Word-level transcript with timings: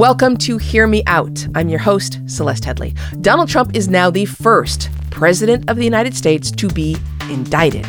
Welcome 0.00 0.38
to 0.38 0.56
Hear 0.56 0.86
Me 0.86 1.02
Out. 1.06 1.46
I'm 1.54 1.68
your 1.68 1.78
host, 1.78 2.20
Celeste 2.24 2.64
Headlee. 2.64 3.20
Donald 3.20 3.50
Trump 3.50 3.76
is 3.76 3.90
now 3.90 4.08
the 4.08 4.24
first 4.24 4.88
president 5.10 5.68
of 5.68 5.76
the 5.76 5.84
United 5.84 6.16
States 6.16 6.50
to 6.52 6.68
be 6.68 6.96
indicted. 7.28 7.84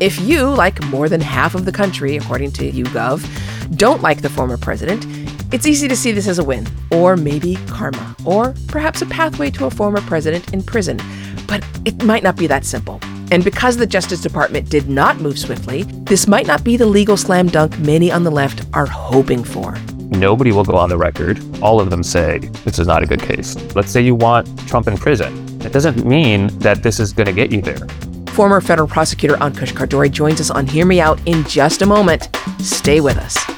If 0.00 0.20
you, 0.20 0.46
like 0.46 0.80
more 0.84 1.08
than 1.08 1.20
half 1.20 1.56
of 1.56 1.64
the 1.64 1.72
country, 1.72 2.16
according 2.16 2.52
to 2.52 2.70
YouGov, 2.70 3.76
don't 3.76 4.02
like 4.02 4.22
the 4.22 4.28
former 4.28 4.56
president, 4.56 5.04
it's 5.52 5.66
easy 5.66 5.88
to 5.88 5.96
see 5.96 6.12
this 6.12 6.28
as 6.28 6.38
a 6.38 6.44
win, 6.44 6.64
or 6.92 7.16
maybe 7.16 7.56
karma, 7.66 8.14
or 8.24 8.54
perhaps 8.68 9.02
a 9.02 9.06
pathway 9.06 9.50
to 9.50 9.66
a 9.66 9.70
former 9.70 10.00
president 10.02 10.54
in 10.54 10.62
prison. 10.62 11.00
But 11.48 11.64
it 11.84 12.04
might 12.04 12.22
not 12.22 12.36
be 12.36 12.46
that 12.46 12.66
simple. 12.66 13.00
And 13.32 13.42
because 13.42 13.76
the 13.76 13.86
Justice 13.86 14.20
Department 14.20 14.70
did 14.70 14.88
not 14.88 15.18
move 15.18 15.40
swiftly, 15.40 15.82
this 15.82 16.28
might 16.28 16.46
not 16.46 16.62
be 16.62 16.76
the 16.76 16.86
legal 16.86 17.16
slam 17.16 17.48
dunk 17.48 17.76
many 17.80 18.12
on 18.12 18.22
the 18.22 18.30
left 18.30 18.64
are 18.74 18.86
hoping 18.86 19.42
for. 19.42 19.76
Nobody 20.10 20.52
will 20.52 20.64
go 20.64 20.76
on 20.76 20.88
the 20.88 20.96
record. 20.96 21.38
All 21.62 21.80
of 21.80 21.90
them 21.90 22.02
say 22.02 22.38
this 22.64 22.78
is 22.78 22.86
not 22.86 23.02
a 23.02 23.06
good 23.06 23.20
case. 23.20 23.56
Let's 23.74 23.90
say 23.90 24.00
you 24.00 24.14
want 24.14 24.46
Trump 24.66 24.88
in 24.88 24.96
prison. 24.96 25.60
It 25.62 25.72
doesn't 25.72 26.06
mean 26.06 26.46
that 26.58 26.82
this 26.82 26.98
is 26.98 27.12
going 27.12 27.26
to 27.26 27.32
get 27.32 27.52
you 27.52 27.60
there. 27.60 27.86
Former 28.28 28.60
federal 28.60 28.88
prosecutor 28.88 29.36
Ankush 29.36 29.72
Khardori 29.72 30.10
joins 30.10 30.40
us 30.40 30.50
on 30.50 30.66
Hear 30.66 30.86
Me 30.86 31.00
Out 31.00 31.20
in 31.26 31.44
just 31.44 31.82
a 31.82 31.86
moment. 31.86 32.28
Stay 32.60 33.00
with 33.00 33.18
us. 33.18 33.57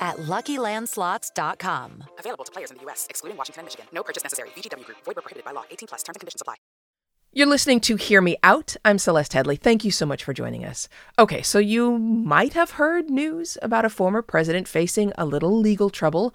at 0.00 0.16
LuckyLandSlots.com. 0.18 2.04
Available 2.18 2.44
to 2.44 2.52
players 2.52 2.70
in 2.70 2.76
the 2.76 2.84
U.S., 2.84 3.06
excluding 3.10 3.36
Washington 3.36 3.60
and 3.60 3.66
Michigan. 3.66 3.86
No 3.92 4.02
purchase 4.02 4.22
necessary. 4.22 4.50
VGW 4.50 4.84
Group. 4.84 4.98
Void 5.04 5.16
where 5.16 5.22
prohibited 5.22 5.44
by 5.44 5.52
law. 5.52 5.64
18 5.70 5.86
plus. 5.88 6.02
Terms 6.02 6.16
and 6.16 6.20
conditions 6.20 6.40
apply. 6.40 6.54
You're 7.30 7.46
listening 7.46 7.80
to 7.80 7.96
Hear 7.96 8.22
Me 8.22 8.38
Out. 8.42 8.74
I'm 8.86 8.98
Celeste 8.98 9.32
Headlee. 9.32 9.60
Thank 9.60 9.84
you 9.84 9.90
so 9.90 10.06
much 10.06 10.24
for 10.24 10.32
joining 10.32 10.64
us. 10.64 10.88
Okay, 11.18 11.42
so 11.42 11.58
you 11.58 11.98
might 11.98 12.54
have 12.54 12.72
heard 12.72 13.10
news 13.10 13.58
about 13.60 13.84
a 13.84 13.90
former 13.90 14.22
president 14.22 14.66
facing 14.66 15.12
a 15.18 15.26
little 15.26 15.60
legal 15.60 15.90
trouble 15.90 16.34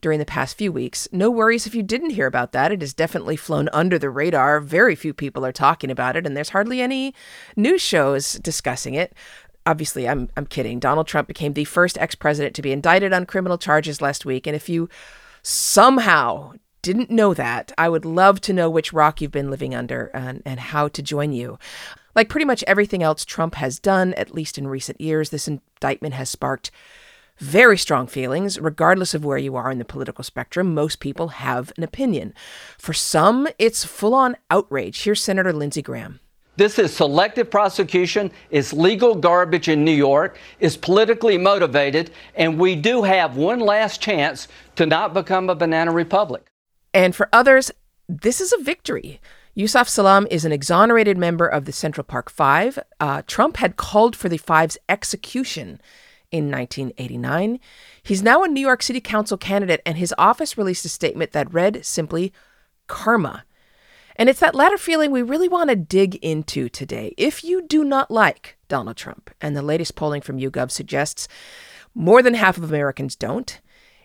during 0.00 0.18
the 0.18 0.24
past 0.24 0.56
few 0.56 0.72
weeks. 0.72 1.06
No 1.12 1.30
worries 1.30 1.66
if 1.66 1.74
you 1.74 1.82
didn't 1.82 2.10
hear 2.10 2.26
about 2.26 2.52
that. 2.52 2.72
It 2.72 2.80
has 2.80 2.94
definitely 2.94 3.36
flown 3.36 3.68
under 3.74 3.98
the 3.98 4.08
radar. 4.08 4.60
Very 4.60 4.94
few 4.94 5.12
people 5.12 5.44
are 5.44 5.52
talking 5.52 5.90
about 5.90 6.16
it, 6.16 6.26
and 6.26 6.34
there's 6.34 6.48
hardly 6.48 6.80
any 6.80 7.14
news 7.54 7.82
shows 7.82 8.32
discussing 8.32 8.94
it 8.94 9.12
obviously 9.66 10.08
I'm 10.08 10.28
I'm 10.36 10.46
kidding. 10.46 10.78
Donald 10.78 11.06
Trump 11.06 11.28
became 11.28 11.54
the 11.54 11.64
first 11.64 11.98
ex-president 11.98 12.54
to 12.56 12.62
be 12.62 12.72
indicted 12.72 13.12
on 13.12 13.26
criminal 13.26 13.58
charges 13.58 14.00
last 14.00 14.24
week, 14.24 14.46
and 14.46 14.56
if 14.56 14.68
you 14.68 14.88
somehow 15.42 16.52
didn't 16.82 17.10
know 17.10 17.34
that, 17.34 17.72
I 17.76 17.88
would 17.88 18.04
love 18.04 18.40
to 18.42 18.52
know 18.52 18.70
which 18.70 18.92
rock 18.92 19.20
you've 19.20 19.30
been 19.30 19.50
living 19.50 19.74
under 19.74 20.10
and, 20.14 20.42
and 20.46 20.58
how 20.58 20.88
to 20.88 21.02
join 21.02 21.32
you. 21.32 21.58
Like 22.14 22.28
pretty 22.28 22.46
much 22.46 22.64
everything 22.66 23.02
else 23.02 23.24
Trump 23.24 23.54
has 23.56 23.78
done, 23.78 24.14
at 24.14 24.34
least 24.34 24.58
in 24.58 24.66
recent 24.66 25.00
years, 25.00 25.30
this 25.30 25.46
indictment 25.46 26.14
has 26.14 26.30
sparked 26.30 26.70
very 27.38 27.78
strong 27.78 28.06
feelings, 28.06 28.58
regardless 28.60 29.14
of 29.14 29.24
where 29.24 29.38
you 29.38 29.56
are 29.56 29.70
in 29.70 29.78
the 29.78 29.84
political 29.84 30.24
spectrum. 30.24 30.74
Most 30.74 31.00
people 31.00 31.28
have 31.28 31.72
an 31.76 31.82
opinion. 31.82 32.34
For 32.78 32.92
some, 32.92 33.48
it's 33.58 33.84
full 33.84 34.14
on 34.14 34.36
outrage. 34.50 35.02
Here's 35.02 35.22
Senator 35.22 35.52
Lindsey 35.52 35.82
Graham. 35.82 36.20
This 36.60 36.78
is 36.78 36.94
selective 36.94 37.50
prosecution, 37.50 38.30
it's 38.50 38.74
legal 38.74 39.14
garbage 39.14 39.66
in 39.66 39.82
New 39.82 39.94
York, 39.94 40.36
it's 40.58 40.76
politically 40.76 41.38
motivated, 41.38 42.10
and 42.34 42.58
we 42.58 42.76
do 42.76 43.02
have 43.02 43.34
one 43.34 43.60
last 43.60 44.02
chance 44.02 44.46
to 44.76 44.84
not 44.84 45.14
become 45.14 45.48
a 45.48 45.54
banana 45.54 45.90
republic. 45.90 46.52
And 46.92 47.16
for 47.16 47.30
others, 47.32 47.70
this 48.10 48.42
is 48.42 48.52
a 48.52 48.62
victory. 48.62 49.22
Yusef 49.54 49.88
Salaam 49.88 50.26
is 50.30 50.44
an 50.44 50.52
exonerated 50.52 51.16
member 51.16 51.46
of 51.46 51.64
the 51.64 51.72
Central 51.72 52.04
Park 52.04 52.28
Five. 52.28 52.78
Uh, 53.00 53.22
Trump 53.26 53.56
had 53.56 53.78
called 53.78 54.14
for 54.14 54.28
the 54.28 54.36
Five's 54.36 54.76
execution 54.86 55.80
in 56.30 56.50
1989. 56.50 57.58
He's 58.02 58.22
now 58.22 58.44
a 58.44 58.48
New 58.48 58.60
York 58.60 58.82
City 58.82 59.00
Council 59.00 59.38
candidate, 59.38 59.80
and 59.86 59.96
his 59.96 60.14
office 60.18 60.58
released 60.58 60.84
a 60.84 60.90
statement 60.90 61.32
that 61.32 61.54
read 61.54 61.86
simply 61.86 62.34
karma. 62.86 63.44
And 64.20 64.28
it's 64.28 64.40
that 64.40 64.54
latter 64.54 64.76
feeling 64.76 65.12
we 65.12 65.22
really 65.22 65.48
want 65.48 65.70
to 65.70 65.76
dig 65.76 66.16
into 66.16 66.68
today. 66.68 67.14
If 67.16 67.42
you 67.42 67.62
do 67.62 67.82
not 67.82 68.10
like 68.10 68.58
Donald 68.68 68.98
Trump, 68.98 69.30
and 69.40 69.56
the 69.56 69.62
latest 69.62 69.94
polling 69.94 70.20
from 70.20 70.36
YouGov 70.38 70.70
suggests 70.70 71.26
more 71.94 72.22
than 72.22 72.34
half 72.34 72.58
of 72.58 72.64
Americans 72.64 73.16
don't, 73.16 73.58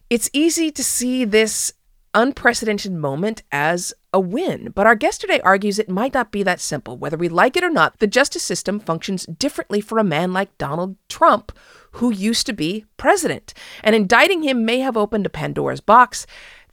it's 0.10 0.30
easy 0.32 0.72
to 0.72 0.82
see 0.86 1.26
this 1.26 1.74
unprecedented 2.14 2.94
moment 2.94 3.44
as 3.52 3.94
a 4.14 4.20
win. 4.22 4.72
But 4.74 4.88
our 4.88 4.96
guest 4.96 5.20
today 5.20 5.42
argues 5.42 5.80
it 5.80 5.90
might 5.90 6.14
not 6.14 6.32
be 6.32 6.44
that 6.44 6.62
simple. 6.62 6.98
Whether 6.98 7.18
we 7.18 7.28
like 7.28 7.58
it 7.58 7.64
or 7.66 7.70
not, 7.70 8.00
the 8.00 8.08
justice 8.08 8.44
system 8.44 8.80
functions 8.80 9.26
differently 9.26 9.82
for 9.82 10.00
a 10.00 10.04
man 10.06 10.32
like 10.32 10.58
Donald 10.58 10.96
Trump, 11.10 11.52
who 11.92 12.10
used 12.10 12.46
to 12.46 12.54
be 12.54 12.86
president. 12.96 13.54
And 13.84 13.94
indicting 13.94 14.44
him 14.44 14.64
may 14.64 14.80
have 14.80 14.96
opened 14.96 15.26
a 15.26 15.30
Pandora's 15.30 15.82
box 15.82 16.26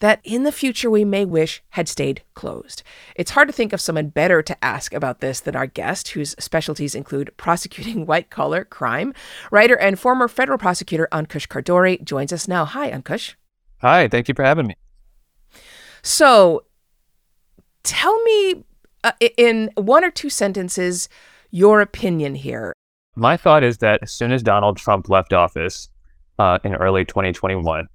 that 0.03 0.21
in 0.25 0.43
the 0.43 0.51
future 0.51 0.91
we 0.91 1.05
may 1.05 1.25
wish 1.25 1.63
had 1.71 1.89
stayed 1.89 2.23
closed. 2.35 2.83
It's 3.15 3.31
hard 3.31 3.47
to 3.47 3.53
think 3.53 3.73
of 3.73 3.81
someone 3.81 4.09
better 4.09 4.43
to 4.43 4.65
ask 4.65 4.93
about 4.93 5.21
this 5.21 5.39
than 5.39 5.55
our 5.55 5.67
guest, 5.67 6.09
whose 6.09 6.35
specialties 6.41 6.97
include 6.97 7.33
prosecuting 7.37 8.05
white 8.07 8.29
collar 8.29 8.65
crime. 8.65 9.15
Writer 9.53 9.79
and 9.79 9.97
former 9.97 10.27
federal 10.27 10.59
prosecutor 10.59 11.07
Ankush 11.13 11.47
Khardori 11.47 12.03
joins 12.03 12.33
us 12.33 12.49
now. 12.49 12.65
Hi, 12.65 12.91
Ankush. 12.91 13.35
Hi, 13.81 14.09
thank 14.09 14.27
you 14.27 14.35
for 14.35 14.43
having 14.43 14.67
me. 14.67 14.75
So, 16.03 16.65
tell 17.85 18.21
me 18.25 18.65
uh, 19.05 19.13
in 19.37 19.71
one 19.77 20.05
or 20.05 20.11
two 20.11 20.31
sentences 20.31 21.09
your 21.53 21.81
opinion 21.81 22.35
here. 22.35 22.73
My 23.15 23.37
thought 23.37 23.63
is 23.63 23.79
that 23.79 24.01
as 24.03 24.11
soon 24.11 24.33
as 24.33 24.43
Donald 24.43 24.79
Trump 24.79 25.09
left 25.09 25.33
office 25.33 25.89
uh, 26.41 26.59
in 26.65 26.75
early 26.75 27.05
2021, 27.05 27.87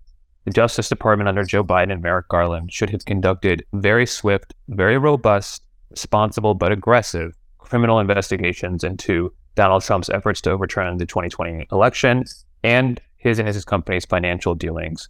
the 0.47 0.53
Justice 0.53 0.87
Department 0.87 1.27
under 1.27 1.43
Joe 1.43 1.61
Biden 1.61 1.91
and 1.91 2.01
Merrick 2.01 2.29
Garland 2.29 2.71
should 2.71 2.89
have 2.91 3.03
conducted 3.03 3.65
very 3.73 4.05
swift, 4.05 4.53
very 4.69 4.97
robust, 4.97 5.61
responsible, 5.89 6.53
but 6.53 6.71
aggressive 6.71 7.35
criminal 7.57 7.99
investigations 7.99 8.81
into 8.81 9.33
Donald 9.55 9.83
Trump's 9.83 10.09
efforts 10.09 10.39
to 10.41 10.51
overturn 10.51 10.99
the 10.99 11.05
2020 11.05 11.67
election 11.69 12.23
and 12.63 13.01
his 13.17 13.39
and 13.39 13.47
his 13.49 13.65
company's 13.65 14.05
financial 14.05 14.55
dealings, 14.55 15.09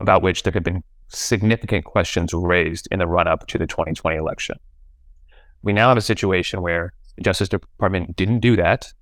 about 0.00 0.20
which 0.20 0.42
there 0.42 0.52
have 0.52 0.64
been 0.64 0.82
significant 1.06 1.84
questions 1.84 2.34
raised 2.34 2.88
in 2.90 2.98
the 2.98 3.06
run 3.06 3.28
up 3.28 3.46
to 3.46 3.58
the 3.58 3.68
2020 3.68 4.16
election. 4.16 4.58
We 5.62 5.72
now 5.72 5.90
have 5.90 5.96
a 5.96 6.00
situation 6.00 6.60
where 6.60 6.92
the 7.14 7.22
Justice 7.22 7.48
Department 7.48 8.16
didn't 8.16 8.40
do 8.40 8.56
that. 8.56 8.92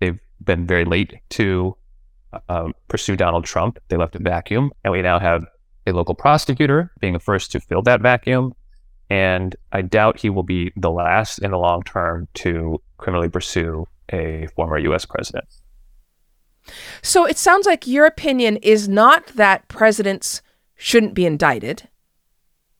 They've 0.00 0.20
been 0.42 0.66
very 0.66 0.86
late 0.86 1.20
to 1.30 1.76
um, 2.48 2.74
pursue 2.88 3.16
Donald 3.16 3.44
Trump. 3.44 3.78
They 3.88 3.96
left 3.96 4.14
a 4.14 4.18
vacuum, 4.18 4.72
and 4.84 4.92
we 4.92 5.02
now 5.02 5.18
have 5.18 5.44
a 5.86 5.92
local 5.92 6.14
prosecutor 6.14 6.92
being 7.00 7.12
the 7.12 7.18
first 7.18 7.52
to 7.52 7.60
fill 7.60 7.82
that 7.82 8.00
vacuum. 8.00 8.54
And 9.10 9.56
I 9.72 9.82
doubt 9.82 10.20
he 10.20 10.28
will 10.28 10.42
be 10.42 10.72
the 10.76 10.90
last 10.90 11.38
in 11.38 11.50
the 11.50 11.58
long 11.58 11.82
term 11.82 12.28
to 12.34 12.80
criminally 12.98 13.28
pursue 13.28 13.86
a 14.12 14.48
former 14.54 14.78
U.S. 14.78 15.04
president. 15.06 15.46
So 17.02 17.24
it 17.24 17.38
sounds 17.38 17.66
like 17.66 17.86
your 17.86 18.04
opinion 18.04 18.56
is 18.58 18.88
not 18.88 19.26
that 19.28 19.68
presidents 19.68 20.42
shouldn't 20.76 21.14
be 21.14 21.24
indicted, 21.24 21.88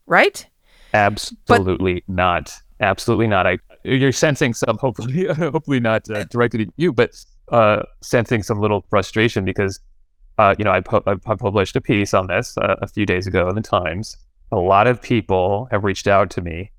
right? 0.06 0.46
Absolutely 0.92 2.04
but- 2.06 2.14
not. 2.14 2.62
Absolutely 2.80 3.26
not. 3.26 3.46
I 3.46 3.58
you're 3.84 4.12
sensing 4.12 4.54
some 4.54 4.78
hopefully 4.78 5.26
hopefully 5.34 5.80
not 5.80 6.08
uh, 6.10 6.24
directed 6.24 6.60
at 6.60 6.68
you, 6.76 6.92
but 6.92 7.10
uh, 7.50 7.82
sensing 8.00 8.42
some 8.42 8.60
little 8.60 8.84
frustration 8.90 9.44
because, 9.44 9.80
uh, 10.38 10.54
you 10.58 10.64
know, 10.64 10.70
I, 10.70 10.80
pu- 10.80 11.02
I, 11.06 11.14
published 11.14 11.76
a 11.76 11.80
piece 11.80 12.14
on 12.14 12.26
this 12.26 12.56
uh, 12.58 12.76
a 12.80 12.86
few 12.86 13.06
days 13.06 13.26
ago 13.26 13.48
in 13.48 13.54
the 13.54 13.62
Times. 13.62 14.16
A 14.52 14.56
lot 14.56 14.86
of 14.86 15.00
people 15.00 15.68
have 15.70 15.84
reached 15.84 16.06
out 16.06 16.30
to 16.30 16.40
me, 16.40 16.70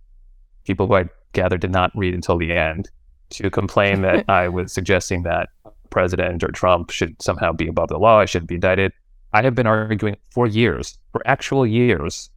people 0.66 0.88
who 0.88 0.96
I 0.96 1.06
gathered 1.34 1.62
did 1.62 1.72
not 1.72 1.92
read 1.96 2.14
until 2.14 2.38
the 2.38 2.54
end, 2.54 2.90
to 3.32 3.50
complain 3.50 4.02
that 4.02 4.26
I 4.30 4.48
was 4.48 4.72
suggesting 4.72 5.24
that 5.24 5.50
President 5.90 6.44
or 6.44 6.50
Trump 6.50 6.92
should 6.92 7.22
somehow 7.22 7.52
be 7.52 7.68
above 7.68 7.90
the 7.90 7.98
law, 7.98 8.20
I 8.20 8.26
shouldn't 8.26 8.50
be 8.50 8.56
indicted. 8.56 8.92
I 9.34 9.44
have 9.44 9.56
been 9.56 9.68
arguing 9.68 10.18
for 10.32 10.48
years, 10.48 10.98
for 11.12 11.22
actual 11.26 11.66
years, 11.66 12.30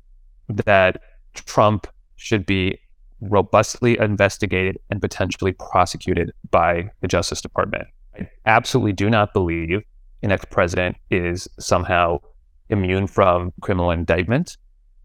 that 0.49 1.01
Trump 1.35 1.87
should 2.17 2.45
be 2.45 2.79
robustly 3.21 3.99
investigated 3.99 4.79
and 4.91 5.01
potentially 5.01 5.53
prosecuted 5.53 6.33
by 6.51 6.91
the 7.01 7.09
Justice 7.09 7.41
Department. 7.41 7.87
I 8.19 8.29
absolutely 8.47 8.93
do 8.93 9.11
not 9.11 9.33
believe 9.33 9.83
an 10.23 10.33
ex 10.33 10.45
president 10.45 10.97
is 11.11 11.49
somehow 11.59 12.19
immune 12.69 13.07
from 13.07 13.53
criminal 13.61 13.91
indictment. 13.91 14.57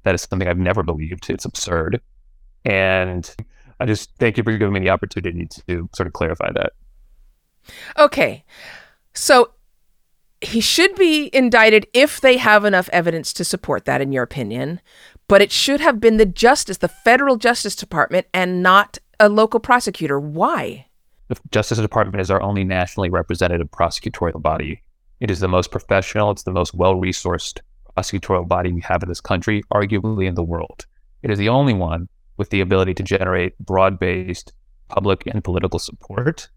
That 0.04 0.16
is 0.16 0.22
something 0.22 0.48
I've 0.48 0.58
never 0.58 0.84
believed. 0.84 1.30
It's 1.30 1.46
absurd. 1.46 2.02
And 2.64 3.30
I 3.80 3.86
just 3.86 4.12
thank 4.20 4.38
you 4.38 4.44
for 4.44 4.58
giving 4.58 4.74
me 4.74 4.80
the 4.80 4.90
opportunity 4.90 5.48
to 5.68 5.90
sort 5.96 6.08
of 6.08 6.14
clarify 6.14 6.52
that. 6.54 6.74
Okay. 7.98 8.46
So 9.14 9.52
he 10.42 10.62
should 10.62 10.96
be 10.96 11.30
indicted 11.34 11.88
if 11.94 12.22
they 12.22 12.38
have 12.38 12.64
enough 12.64 12.90
evidence 12.94 13.34
to 13.34 13.44
support 13.44 13.86
that, 13.86 14.02
in 14.02 14.12
your 14.12 14.24
opinion. 14.24 14.82
But 15.28 15.42
it 15.42 15.52
should 15.52 15.82
have 15.82 16.00
been 16.00 16.18
the 16.18 16.26
justice, 16.26 16.78
the 16.78 16.88
federal 16.88 17.36
Justice 17.38 17.76
Department, 17.76 18.28
and 18.34 18.64
not 18.64 18.98
a 19.20 19.30
local 19.30 19.60
prosecutor. 19.60 20.20
Why? 20.20 20.86
The 21.30 21.38
Justice 21.52 21.80
Department 21.80 22.22
is 22.22 22.32
our 22.32 22.42
only 22.42 22.64
nationally 22.64 23.10
representative 23.10 23.70
prosecutorial 23.70 24.42
body. 24.42 24.82
It 25.20 25.30
is 25.30 25.42
the 25.42 25.50
most 25.50 25.72
professional, 25.72 26.32
it's 26.32 26.44
the 26.44 26.52
most 26.52 26.74
well 26.74 26.96
resourced 26.96 27.60
prosecutorial 27.98 28.48
body 28.48 28.72
we 28.72 28.82
have 28.82 29.04
in 29.04 29.10
this 29.10 29.20
country, 29.20 29.62
arguably 29.74 30.26
in 30.26 30.36
the 30.36 30.44
world. 30.44 30.86
It 31.24 31.32
is 31.32 31.38
the 31.38 31.50
only 31.50 31.74
one 31.74 32.08
with 32.38 32.50
the 32.50 32.62
ability 32.62 32.94
to 32.94 33.04
generate 33.04 33.58
broad 33.60 34.00
based 34.00 34.54
public 34.88 35.24
and 35.26 35.44
political 35.44 35.80
support. 35.80 36.48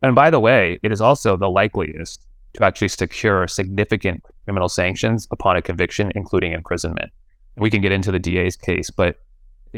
And 0.00 0.14
by 0.14 0.30
the 0.30 0.38
way, 0.38 0.78
it 0.84 0.92
is 0.92 1.00
also 1.00 1.36
the 1.36 1.50
likeliest 1.50 2.24
to 2.52 2.64
actually 2.64 2.88
secure 2.88 3.48
significant 3.48 4.22
criminal 4.44 4.68
sanctions 4.68 5.26
upon 5.32 5.56
a 5.56 5.62
conviction, 5.62 6.12
including 6.14 6.52
imprisonment. 6.52 7.10
We 7.56 7.70
can 7.70 7.80
get 7.80 7.90
into 7.90 8.12
the 8.12 8.20
DA's 8.20 8.56
case, 8.56 8.90
but 8.90 9.16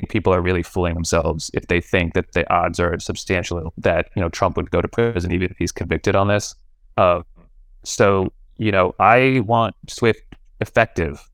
think 0.00 0.08
people 0.10 0.32
are 0.32 0.43
really 0.43 0.62
fooling 0.62 0.94
themselves 0.94 1.50
if 1.54 1.66
they 1.66 1.81
think 1.81 2.14
that 2.14 2.32
the 2.32 2.48
odds 2.52 2.78
are 2.78 2.98
substantial 2.98 3.72
that 3.78 4.10
you 4.14 4.22
know 4.22 4.28
Trump 4.28 4.56
would 4.56 4.70
go 4.70 4.81
to 4.81 4.88
prison 4.88 5.32
even 5.32 5.50
if 5.50 5.56
he's 5.58 5.72
convicted 5.72 6.14
on 6.14 6.28
this. 6.28 6.54
Uh, 6.96 7.22
so 7.84 8.32
you 8.58 8.72
know, 8.72 8.94
I 8.98 9.43
want 9.46 9.75
swift, 9.88 10.22
effective, 10.60 11.28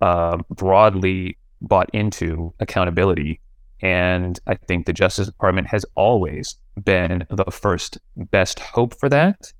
uh, 0.00 0.38
broadly 0.50 1.36
bought 1.60 1.90
into 1.92 2.52
accountability. 2.60 3.40
And 3.80 4.38
I 4.46 4.54
think 4.54 4.86
the 4.86 4.92
Justice 4.92 5.26
Department 5.26 5.68
has 5.68 5.84
always 5.94 6.56
been 6.82 7.26
the 7.30 7.44
first 7.50 7.98
best 8.16 8.58
hope 8.58 8.98
for 8.98 9.08
that. 9.08 9.52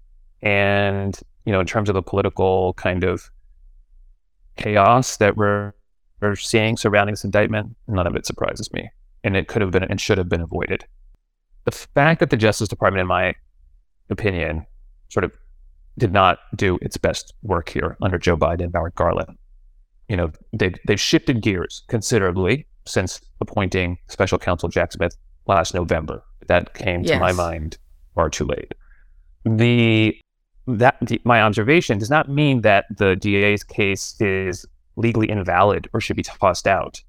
And, 0.42 1.18
you 1.44 1.52
know, 1.52 1.60
in 1.60 1.66
terms 1.66 1.88
of 1.88 1.94
the 1.94 2.02
political 2.02 2.74
kind 2.74 3.04
of 3.04 3.30
chaos 4.56 5.16
that 5.18 5.36
we're, 5.36 5.72
we're 6.20 6.36
seeing 6.36 6.76
surrounding 6.76 7.12
this 7.12 7.24
indictment, 7.24 7.76
none 7.86 8.06
of 8.06 8.16
it 8.16 8.26
surprises 8.26 8.72
me. 8.72 8.90
And 9.24 9.36
it 9.36 9.48
could 9.48 9.62
have 9.62 9.70
been 9.70 9.84
and 9.84 10.00
should 10.00 10.18
have 10.18 10.28
been 10.28 10.40
avoided. 10.40 10.84
The 11.64 11.72
fact 11.72 12.20
that 12.20 12.30
the 12.30 12.36
Justice 12.36 12.68
Department, 12.68 13.00
in 13.00 13.06
my 13.06 13.34
opinion, 14.10 14.64
sort 15.08 15.24
of 15.24 15.32
did 15.98 16.12
not 16.12 16.38
do 16.54 16.78
its 16.80 16.96
best 16.96 17.34
work 17.42 17.68
here 17.68 17.96
under 18.00 18.18
Joe 18.18 18.36
Biden 18.36 18.64
and 18.64 18.72
Merrick 18.72 18.94
Garland 18.94 19.36
you 20.08 20.16
know, 20.16 20.32
they've, 20.52 20.74
they've 20.86 21.00
shifted 21.00 21.42
gears 21.42 21.82
considerably 21.88 22.66
since 22.86 23.20
appointing 23.40 23.98
special 24.08 24.38
counsel 24.38 24.68
Jack 24.68 24.92
Smith 24.92 25.16
last 25.46 25.74
November. 25.74 26.24
That 26.46 26.74
came 26.74 27.02
yes. 27.02 27.12
to 27.12 27.20
my 27.20 27.32
mind 27.32 27.76
far 28.14 28.30
too 28.30 28.46
late. 28.46 28.72
The 29.44 30.18
that 30.66 30.98
my 31.24 31.40
observation 31.40 31.98
does 31.98 32.10
not 32.10 32.28
mean 32.28 32.60
that 32.60 32.84
the 32.98 33.16
DA's 33.16 33.64
case 33.64 34.20
is 34.20 34.66
legally 34.98 35.30
invalid 35.30 35.88
or 35.92 36.00
should 36.00 36.16
be 36.16 36.22
tossed 36.22 36.66
out. 36.66 37.02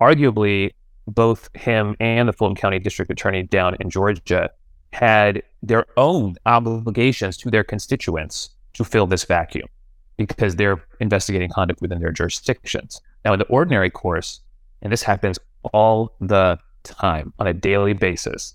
Arguably, 0.00 0.72
both 1.06 1.48
him 1.54 1.96
and 2.00 2.28
the 2.28 2.32
Fulton 2.32 2.56
County 2.56 2.78
District 2.78 3.10
Attorney 3.10 3.42
down 3.42 3.76
in 3.80 3.88
Georgia 3.88 4.50
had 4.92 5.42
their 5.62 5.86
own 5.96 6.34
obligations 6.46 7.36
to 7.38 7.50
their 7.50 7.64
constituents 7.64 8.50
to 8.74 8.84
fill 8.84 9.06
this 9.06 9.24
vacuum 9.24 9.68
because 10.16 10.56
they're 10.56 10.82
investigating 11.00 11.48
conduct 11.48 11.80
within 11.80 12.00
their 12.00 12.12
jurisdictions. 12.12 13.00
Now, 13.24 13.32
in 13.32 13.38
the 13.38 13.46
ordinary 13.46 13.90
course, 13.90 14.40
and 14.82 14.92
this 14.92 15.02
happens 15.02 15.38
all 15.72 16.14
the 16.20 16.58
time 16.84 17.32
on 17.38 17.46
a 17.46 17.54
daily 17.54 17.92
basis, 17.92 18.54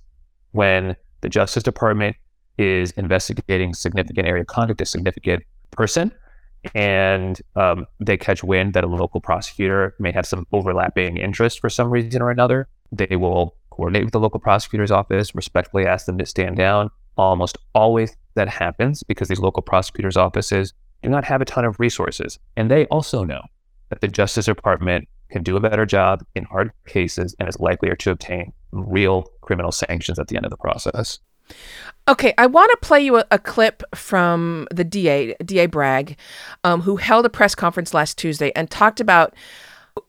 when 0.52 0.96
the 1.22 1.30
Justice 1.30 1.64
Department 1.64 2.16
is 2.58 2.92
investigating 2.92 3.74
significant 3.74 4.28
area 4.28 4.42
of 4.42 4.48
conduct, 4.48 4.82
a 4.82 4.86
significant 4.86 5.44
person, 5.72 6.12
and 6.74 7.42
um, 7.56 7.86
they 8.00 8.18
catch 8.18 8.44
wind 8.44 8.74
that 8.74 8.84
a 8.84 8.88
local 8.88 9.22
prosecutor 9.22 9.96
may 10.00 10.12
have 10.12 10.26
some 10.26 10.48
overlapping 10.52 11.18
interest 11.18 11.60
for 11.60 11.70
some 11.70 11.90
reason 11.90 12.22
or 12.22 12.32
another, 12.32 12.68
they 12.92 13.16
will 13.16 13.56
coordinate 13.70 14.06
with 14.06 14.14
the 14.14 14.20
local 14.20 14.40
prosecutor's 14.40 14.92
office, 14.92 15.34
respectfully 15.36 15.86
ask 15.86 16.06
them 16.06 16.18
to 16.18 16.26
stand 16.26 16.58
down. 16.58 16.90
Almost 17.18 17.58
always 17.76 18.16
that 18.36 18.50
happens 18.50 19.04
because 19.04 19.28
these 19.28 19.40
local 19.40 19.62
prosecutors' 19.62 20.18
offices 20.18 20.74
do 21.02 21.10
not 21.10 21.26
have 21.26 21.42
a 21.42 21.46
ton 21.46 21.66
of 21.66 21.80
resources. 21.80 22.40
And 22.56 22.72
they 22.72 22.86
also 22.86 23.24
know 23.24 23.42
that 23.90 24.02
the 24.02 24.08
Justice 24.08 24.46
Department 24.46 25.08
can 25.30 25.44
do 25.44 25.58
a 25.58 25.60
better 25.60 25.86
job 25.86 26.24
in 26.36 26.46
hard 26.46 26.72
cases 26.88 27.36
and 27.40 27.50
is 27.50 27.60
likelier 27.60 27.96
to 27.96 28.12
obtain 28.12 28.54
real 28.72 29.24
criminal 29.42 29.72
sanctions 29.72 30.20
at 30.20 30.28
the 30.28 30.38
end 30.38 30.46
of 30.46 30.52
the 30.52 30.58
process. 30.58 31.20
Okay, 32.08 32.34
I 32.38 32.48
want 32.48 32.70
to 32.72 32.86
play 32.86 33.00
you 33.00 33.18
a, 33.18 33.26
a, 33.32 33.40
clip 33.40 33.82
from 33.96 34.68
the 34.70 34.84
DA, 34.84 35.36
DA 35.46 35.68
Bragg, 35.68 36.18
um, 36.66 36.82
who 36.82 36.98
held 36.98 37.26
a 37.26 37.30
press 37.30 37.56
conference 37.56 37.94
last 37.94 38.18
Tuesday 38.18 38.52
and 38.58 38.70
talked 38.70 39.00
about 39.00 39.34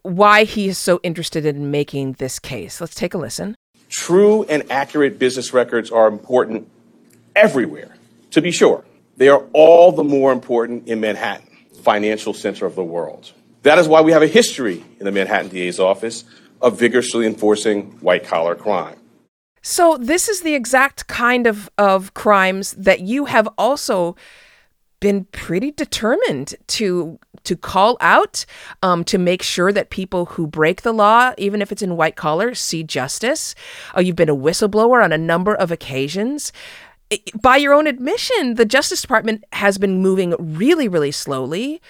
why 0.03 0.43
he 0.43 0.69
is 0.69 0.77
so 0.77 0.99
interested 1.05 1.47
in 1.47 1.71
making 1.71 2.15
this 2.15 2.41
case. 2.41 2.81
Let's 2.81 2.97
take 2.97 3.15
a 3.15 3.19
listen. 3.19 3.55
True 3.89 4.43
and 4.45 4.69
accurate 4.73 5.21
business 5.21 5.53
records 5.53 5.91
are 5.91 6.09
important 6.09 6.69
everywhere, 7.37 7.95
to 8.33 8.43
be 8.43 8.51
sure. 8.51 8.85
They 9.17 9.29
are 9.29 9.45
all 9.53 9.93
the 9.93 10.03
more 10.03 10.33
important 10.33 10.89
in 10.89 11.01
Manhattan, 11.01 11.49
financial 11.83 12.35
center 12.35 12.67
of 12.67 12.75
the 12.75 12.83
world. 12.83 13.33
That 13.63 13.79
is 13.79 13.87
why 13.87 14.01
we 14.01 14.11
have 14.11 14.23
a 14.23 14.27
history 14.27 14.85
in 14.99 15.05
the 15.05 15.13
Manhattan 15.13 15.49
DA's 15.49 15.79
office 15.79 16.25
of 16.61 16.79
vigorously 16.79 17.27
enforcing 17.27 17.93
white 18.01 18.25
collar 18.25 18.57
crime. 18.57 18.97
So, 19.67 19.97
this 19.97 20.29
is 20.29 20.43
the 20.43 20.55
exact 20.55 21.07
kind 21.07 21.47
of, 21.47 21.71
of 21.79 22.13
crimes 22.13 22.73
that 22.73 23.01
you 23.01 23.25
have 23.25 23.49
also 23.57 24.15
been 25.01 25.25
pretty 25.33 25.71
determined 25.71 26.55
to 26.69 27.19
to 27.45 27.57
call 27.57 27.99
out, 28.01 28.47
um, 28.83 29.05
to 29.05 29.19
make 29.19 29.43
sure 29.43 29.71
that 29.71 29.91
people 29.91 30.25
who 30.27 30.47
break 30.47 30.81
the 30.81 30.95
law, 30.95 31.35
even 31.37 31.61
if 31.61 31.71
it's 31.71 31.83
in 31.83 31.95
white 31.95 32.17
collar, 32.17 32.55
see 32.55 32.83
justice. 32.83 33.55
Uh, 33.95 34.01
you've 34.01 34.17
been 34.17 34.31
a 34.31 34.37
whistleblower 34.37 35.05
on 35.05 35.13
a 35.13 35.19
number 35.19 35.55
of 35.55 35.71
occasions 35.71 36.53
by 37.41 37.57
your 37.57 37.75
own 37.75 37.87
admission, 37.87 38.55
the 38.55 38.65
Justice 38.65 39.03
Department 39.03 39.45
has 39.53 39.79
been 39.79 40.01
moving 40.01 40.35
really, 40.39 40.89
really 40.89 41.13
slowly. 41.13 41.81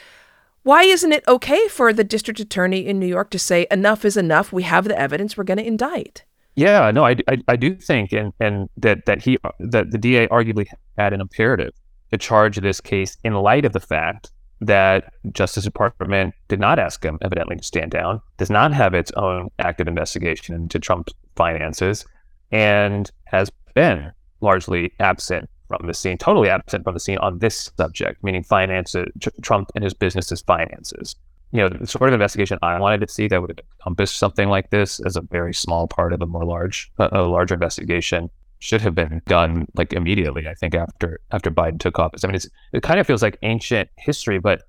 Why 0.63 0.85
isn't 0.85 1.13
it 1.13 1.25
okay 1.29 1.69
for 1.69 1.93
the 1.93 2.05
district 2.05 2.41
attorney 2.41 2.87
in 2.87 2.99
New 2.99 3.07
York 3.07 3.31
to 3.31 3.39
say 3.39 3.67
enough 3.71 4.05
is 4.05 4.17
enough? 4.17 4.53
We 4.53 4.63
have 4.65 4.85
the 4.85 4.99
evidence. 4.99 5.37
We're 5.37 5.45
going 5.45 5.59
to 5.59 5.67
indict. 5.67 6.25
Yeah, 6.57 6.91
no, 6.93 7.05
I, 7.05 7.17
I, 7.29 7.39
I, 7.49 7.57
do 7.57 7.75
think, 7.75 8.13
and 8.13 8.33
and 8.39 8.69
that 8.77 9.07
that 9.07 9.23
he 9.23 9.39
that 9.59 9.91
the 9.91 9.99
DA 9.99 10.29
arguably 10.29 10.67
had 10.97 11.13
an 11.13 11.21
imperative 11.21 11.73
to 12.13 12.19
charge 12.19 12.59
this 12.59 12.81
case 12.81 13.17
in 13.25 13.35
light 13.35 13.65
of 13.65 13.73
the 13.73 13.81
fact 13.81 14.31
that 14.61 15.13
Justice 15.33 15.65
Department 15.65 16.33
did 16.49 16.61
not 16.61 16.79
ask 16.79 17.05
him 17.05 17.19
evidently 17.23 17.57
to 17.57 17.63
stand 17.63 17.91
down, 17.91 18.21
does 18.39 18.51
not 18.51 18.73
have 18.73 18.95
its 18.95 19.11
own 19.17 19.51
active 19.59 19.89
investigation 19.89 20.55
into 20.55 20.79
Trump's 20.79 21.13
finances, 21.35 22.07
and 22.53 23.11
has 23.25 23.51
been 23.75 24.13
largely 24.41 24.93
absent 25.01 25.51
from 25.67 25.87
the 25.87 25.95
scene, 25.95 26.19
totally 26.19 26.49
absent 26.49 26.85
from 26.85 26.95
the 26.95 27.01
scene 27.01 27.19
on 27.19 27.39
this 27.41 27.73
subject, 27.77 28.23
meaning 28.23 28.45
finances, 28.45 29.09
Trump 29.43 29.71
and 29.75 29.83
his 29.83 29.95
business's 29.95 30.43
finances. 30.43 31.17
You 31.55 31.61
know, 31.61 31.69
the 31.69 31.87
sort 31.87 32.09
of 32.09 32.15
investigation 32.15 32.59
I 32.63 32.79
wanted 32.79 33.01
to 33.01 33.09
see 33.09 33.29
that 33.29 33.41
would 33.41 33.63
encompass 33.79 34.11
something 34.11 34.49
like 34.49 34.71
this 34.71 35.01
as 35.01 35.17
a 35.17 35.21
very 35.23 35.55
small 35.55 35.87
part 35.87 36.13
of 36.13 36.21
a 36.21 36.27
more 36.27 36.45
large, 36.45 36.91
a 36.99 37.23
larger 37.23 37.55
investigation 37.55 38.29
should 38.59 38.81
have 38.81 38.95
been 38.95 39.23
done 39.27 39.67
like 39.75 39.93
immediately. 39.93 40.49
I 40.49 40.55
think 40.55 40.75
after 40.75 41.21
after 41.31 41.51
Biden 41.51 41.79
took 41.79 41.99
office. 41.99 42.25
I 42.25 42.29
mean, 42.29 42.41
it 42.73 42.83
kind 42.83 43.01
of 43.01 43.07
feels 43.07 43.23
like 43.23 43.39
ancient 43.43 43.89
history, 43.97 44.39
but 44.39 44.63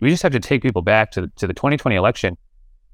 we 0.00 0.10
just 0.10 0.22
have 0.22 0.32
to 0.32 0.40
take 0.40 0.62
people 0.62 0.82
back 0.82 1.10
to 1.12 1.28
to 1.36 1.46
the 1.46 1.54
2020 1.54 1.96
election. 1.96 2.36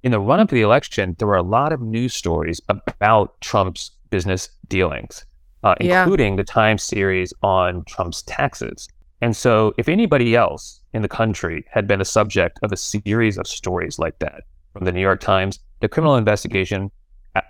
In 0.02 0.12
the 0.12 0.20
run 0.20 0.40
up 0.40 0.48
to 0.48 0.54
the 0.54 0.62
election, 0.62 1.14
there 1.18 1.28
were 1.28 1.36
a 1.36 1.42
lot 1.42 1.72
of 1.72 1.80
news 1.80 2.14
stories 2.14 2.60
about 2.68 3.40
Trump's 3.40 3.90
business 4.10 4.48
dealings 4.68 5.24
uh, 5.64 5.74
including 5.80 6.34
yeah. 6.34 6.36
the 6.36 6.44
Times 6.44 6.82
series 6.82 7.32
on 7.42 7.84
Trump's 7.86 8.22
taxes. 8.22 8.86
And 9.20 9.34
so, 9.34 9.72
if 9.78 9.88
anybody 9.88 10.36
else 10.36 10.80
in 10.94 11.02
the 11.02 11.08
country 11.08 11.66
had 11.70 11.86
been 11.86 11.98
the 11.98 12.04
subject 12.04 12.58
of 12.62 12.72
a 12.72 12.76
series 12.76 13.36
of 13.36 13.46
stories 13.46 13.98
like 13.98 14.18
that 14.20 14.44
from 14.72 14.84
the 14.84 14.92
New 14.92 15.00
York 15.00 15.20
Times, 15.20 15.58
the 15.80 15.88
criminal 15.88 16.16
investigation 16.16 16.90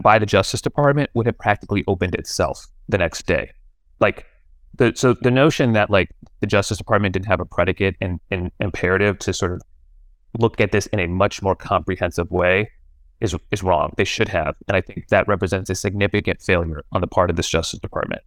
by 0.02 0.18
the 0.18 0.26
Justice 0.26 0.62
Department 0.62 1.10
would 1.14 1.26
have 1.26 1.38
practically 1.38 1.84
opened 1.86 2.14
itself 2.14 2.66
the 2.88 2.98
next 2.98 3.26
day. 3.26 3.50
Like, 4.00 4.26
the, 4.76 4.92
so 4.96 5.14
the 5.14 5.30
notion 5.30 5.74
that 5.74 5.90
like 5.90 6.10
the 6.40 6.46
Justice 6.46 6.78
Department 6.78 7.12
didn't 7.12 7.26
have 7.26 7.40
a 7.40 7.44
predicate 7.44 7.96
and, 8.00 8.18
and 8.30 8.50
imperative 8.60 9.18
to 9.20 9.32
sort 9.32 9.52
of 9.52 9.62
look 10.38 10.60
at 10.60 10.72
this 10.72 10.86
in 10.86 10.98
a 10.98 11.06
much 11.06 11.42
more 11.42 11.54
comprehensive 11.54 12.30
way 12.30 12.70
is 13.20 13.36
is 13.50 13.62
wrong. 13.62 13.92
They 13.96 14.04
should 14.04 14.28
have, 14.28 14.56
and 14.66 14.76
I 14.76 14.80
think 14.80 15.08
that 15.08 15.28
represents 15.28 15.70
a 15.70 15.74
significant 15.74 16.42
failure 16.42 16.84
on 16.92 17.00
the 17.00 17.06
part 17.06 17.30
of 17.30 17.36
this 17.36 17.48
Justice 17.48 17.78
Department. 17.78 18.22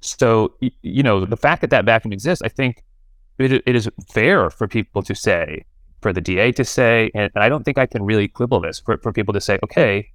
So, 0.00 0.54
you 0.82 1.02
know, 1.02 1.24
the 1.24 1.36
fact 1.36 1.62
that 1.62 1.70
that 1.70 1.84
vacuum 1.84 2.12
exists, 2.12 2.42
I 2.42 2.48
think 2.48 2.84
it, 3.38 3.62
it 3.66 3.76
is 3.76 3.88
fair 4.12 4.50
for 4.50 4.66
people 4.68 5.02
to 5.02 5.14
say, 5.14 5.64
for 6.00 6.12
the 6.12 6.20
DA 6.20 6.52
to 6.52 6.64
say, 6.64 7.10
and, 7.14 7.30
and 7.34 7.42
I 7.42 7.48
don't 7.48 7.64
think 7.64 7.78
I 7.78 7.86
can 7.86 8.02
really 8.04 8.28
quibble 8.28 8.60
this 8.60 8.80
for, 8.80 8.98
for 8.98 9.12
people 9.12 9.34
to 9.34 9.40
say, 9.40 9.58
okay, 9.64 10.08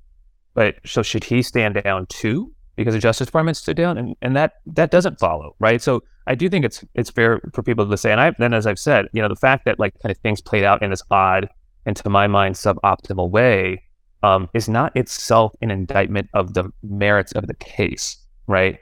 But 0.53 0.75
so 0.85 1.01
should 1.01 1.23
he 1.23 1.41
stand 1.41 1.81
down 1.83 2.05
too? 2.07 2.51
Because 2.75 2.93
the 2.93 2.99
Justice 2.99 3.27
Department 3.27 3.57
stood 3.57 3.77
down, 3.77 3.97
and, 3.97 4.15
and 4.21 4.35
that 4.35 4.53
that 4.65 4.91
doesn't 4.91 5.19
follow, 5.19 5.55
right? 5.59 5.81
So 5.81 6.03
I 6.25 6.35
do 6.35 6.49
think 6.49 6.65
it's 6.65 6.83
it's 6.95 7.09
fair 7.09 7.41
for 7.53 7.63
people 7.63 7.87
to 7.87 7.97
say, 7.97 8.11
and 8.11 8.21
I 8.21 8.33
then 8.39 8.53
as 8.53 8.65
I've 8.65 8.79
said, 8.79 9.07
you 9.13 9.21
know, 9.21 9.27
the 9.27 9.35
fact 9.35 9.65
that 9.65 9.79
like 9.79 9.93
kind 10.01 10.11
of 10.11 10.17
things 10.19 10.41
played 10.41 10.63
out 10.63 10.81
in 10.81 10.89
this 10.89 11.03
odd 11.11 11.49
and 11.85 11.95
to 11.97 12.09
my 12.09 12.27
mind 12.27 12.55
suboptimal 12.55 13.29
way 13.29 13.83
um, 14.23 14.49
is 14.53 14.69
not 14.69 14.95
itself 14.95 15.53
an 15.61 15.71
indictment 15.71 16.29
of 16.33 16.53
the 16.53 16.71
merits 16.83 17.31
of 17.33 17.47
the 17.47 17.55
case, 17.55 18.17
right? 18.47 18.79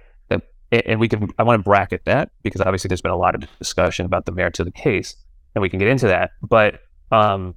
And 0.72 1.00
we 1.00 1.08
can 1.08 1.30
I 1.40 1.44
want 1.44 1.60
to 1.60 1.64
bracket 1.64 2.06
that 2.06 2.30
because 2.44 2.62
obviously 2.62 2.90
there's 2.90 3.02
been 3.02 3.12
a 3.12 3.18
lot 3.18 3.36
of 3.36 3.44
discussion 3.58 4.06
about 4.06 4.26
the 4.26 4.32
merits 4.32 4.60
of 4.60 4.66
the 4.66 4.72
case, 4.72 5.16
and 5.56 5.62
we 5.62 5.70
can 5.70 5.80
get 5.80 5.88
into 5.88 6.08
that, 6.08 6.32
but 6.42 6.82
um, 7.12 7.56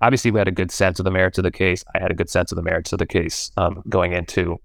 obviously 0.00 0.30
we 0.30 0.38
had 0.38 0.48
a 0.48 0.52
good 0.52 0.70
sense 0.70 0.98
of 0.98 1.04
the 1.04 1.10
merits 1.10 1.38
of 1.38 1.44
the 1.44 1.50
case. 1.50 1.84
I 1.94 2.00
had 2.00 2.10
a 2.10 2.14
good 2.14 2.28
sense 2.28 2.52
of 2.52 2.56
the 2.56 2.62
merits 2.62 2.92
of 2.92 2.98
the 2.98 3.06
case 3.06 3.50
um, 3.56 3.82
going 3.88 4.12
into 4.12 4.58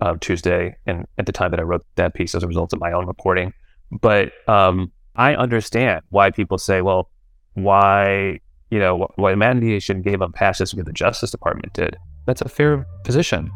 uh, 0.00 0.14
Tuesday 0.20 0.76
and 0.86 1.06
at 1.18 1.26
the 1.26 1.32
time 1.32 1.50
that 1.50 1.60
I 1.60 1.64
wrote 1.64 1.84
that 1.96 2.14
piece 2.14 2.34
as 2.34 2.42
a 2.42 2.46
result 2.46 2.72
of 2.72 2.80
my 2.80 2.92
own 2.92 3.06
reporting. 3.06 3.52
But 4.00 4.32
um, 4.48 4.92
I 5.14 5.34
understand 5.34 6.02
why 6.10 6.30
people 6.30 6.58
say, 6.58 6.80
well, 6.80 7.10
why, 7.54 8.40
you 8.70 8.78
know, 8.78 9.08
why 9.16 9.34
mediation 9.34 10.02
gave 10.02 10.22
up 10.22 10.34
passes 10.34 10.72
because 10.72 10.86
the 10.86 10.92
Justice 10.92 11.30
Department 11.30 11.72
did. 11.72 11.96
That's 12.26 12.40
a 12.40 12.48
fair 12.48 12.86
position. 13.04 13.50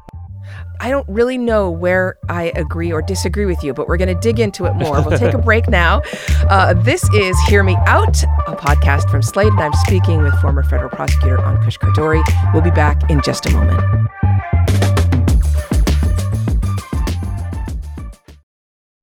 I 0.81 0.91
don't 0.91 1.09
really 1.09 1.39
know 1.39 1.71
where 1.71 2.19
I 2.29 2.53
agree 2.57 2.93
or 2.93 3.03
disagree 3.03 3.47
with 3.47 3.63
you, 3.63 3.75
but 3.75 3.87
we're 3.87 3.97
going 3.99 4.15
to 4.15 4.21
dig 4.21 4.41
into 4.41 4.65
it 4.65 4.75
more. 4.75 5.03
We'll 5.03 5.19
take 5.19 5.35
a 5.35 5.39
break 5.39 5.69
now. 5.69 6.03
Uh, 6.49 6.75
this 6.75 7.03
is 7.15 7.39
Hear 7.49 7.63
Me 7.63 7.77
Out, 7.87 8.23
a 8.47 8.57
podcast 8.57 9.11
from 9.11 9.23
Slate, 9.23 9.49
and 9.53 9.61
I'm 9.61 9.75
speaking 9.75 10.23
with 10.23 10.35
former 10.41 10.63
federal 10.63 10.91
prosecutor 10.91 11.37
Ankush 11.39 11.79
Khardori. 11.79 12.23
We'll 12.53 12.63
be 12.63 12.71
back 12.71 13.11
in 13.11 13.21
just 13.23 13.47
a 13.47 13.51
moment. 13.51 14.11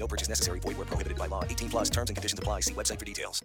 No 0.00 0.08
purchase 0.08 0.28
necessary. 0.28 0.58
Void 0.58 0.78
where 0.78 0.86
prohibited 0.86 1.18
by 1.18 1.26
law. 1.26 1.44
18 1.44 1.68
plus 1.68 1.90
terms 1.90 2.10
and 2.10 2.16
conditions 2.16 2.38
apply. 2.38 2.60
See 2.60 2.74
website 2.74 2.98
for 2.98 3.04
details. 3.04 3.44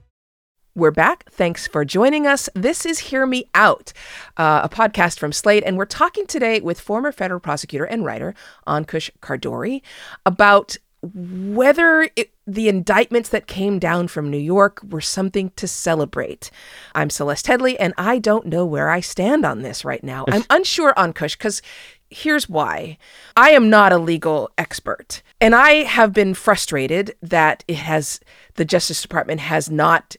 We're 0.78 0.92
back. 0.92 1.30
Thanks 1.32 1.68
for 1.68 1.86
joining 1.86 2.28
us. 2.28 2.50
This 2.54 2.86
is 2.86 3.00
Hear 3.00 3.26
Me 3.26 3.46
Out, 3.56 3.94
uh, 4.36 4.62
a 4.64 4.68
podcast 4.68 5.20
from 5.20 5.32
Slate, 5.32 5.64
and 5.66 5.78
we're 5.78 5.86
talking 5.86 6.28
today 6.28 6.60
with 6.60 6.82
former 6.82 7.14
federal 7.14 7.40
prosecutor 7.40 7.86
and 7.86 8.04
writer 8.04 8.36
Ankush 8.68 9.10
Khardori 9.22 9.82
about 10.26 10.76
whether 11.14 12.10
it, 12.16 12.32
the 12.48 12.68
indictments 12.68 13.30
that 13.30 13.48
came 13.48 13.80
down 13.80 14.08
from 14.08 14.30
New 14.30 14.38
York 14.38 14.82
were 14.84 15.02
something 15.02 15.52
to 15.56 15.68
celebrate. 15.68 16.52
I'm 16.94 17.10
Celeste 17.10 17.46
Headlee, 17.48 17.78
and 17.80 17.94
I 17.98 18.20
don't 18.20 18.48
know 18.48 18.66
where 18.66 18.90
I 18.90 19.00
stand 19.00 19.46
on 19.46 19.62
this 19.62 19.86
right 19.86 20.04
now. 20.04 20.26
I'm 20.28 20.44
unsure 20.50 20.94
Ankush 20.96 21.38
because 21.38 21.62
here's 22.10 22.50
why. 22.50 22.98
I 23.36 23.52
am 23.52 23.70
not 23.70 23.92
a 23.92 23.98
legal 23.98 24.50
expert, 24.58 25.22
and 25.42 25.56
I 25.56 25.84
have 25.84 26.14
been 26.14 26.34
frustrated 26.34 27.16
that 27.22 27.64
it 27.68 27.78
has 27.78 28.20
the 28.56 28.66
Justice 28.66 29.02
Department 29.02 29.42
has 29.42 29.70
not 29.70 30.16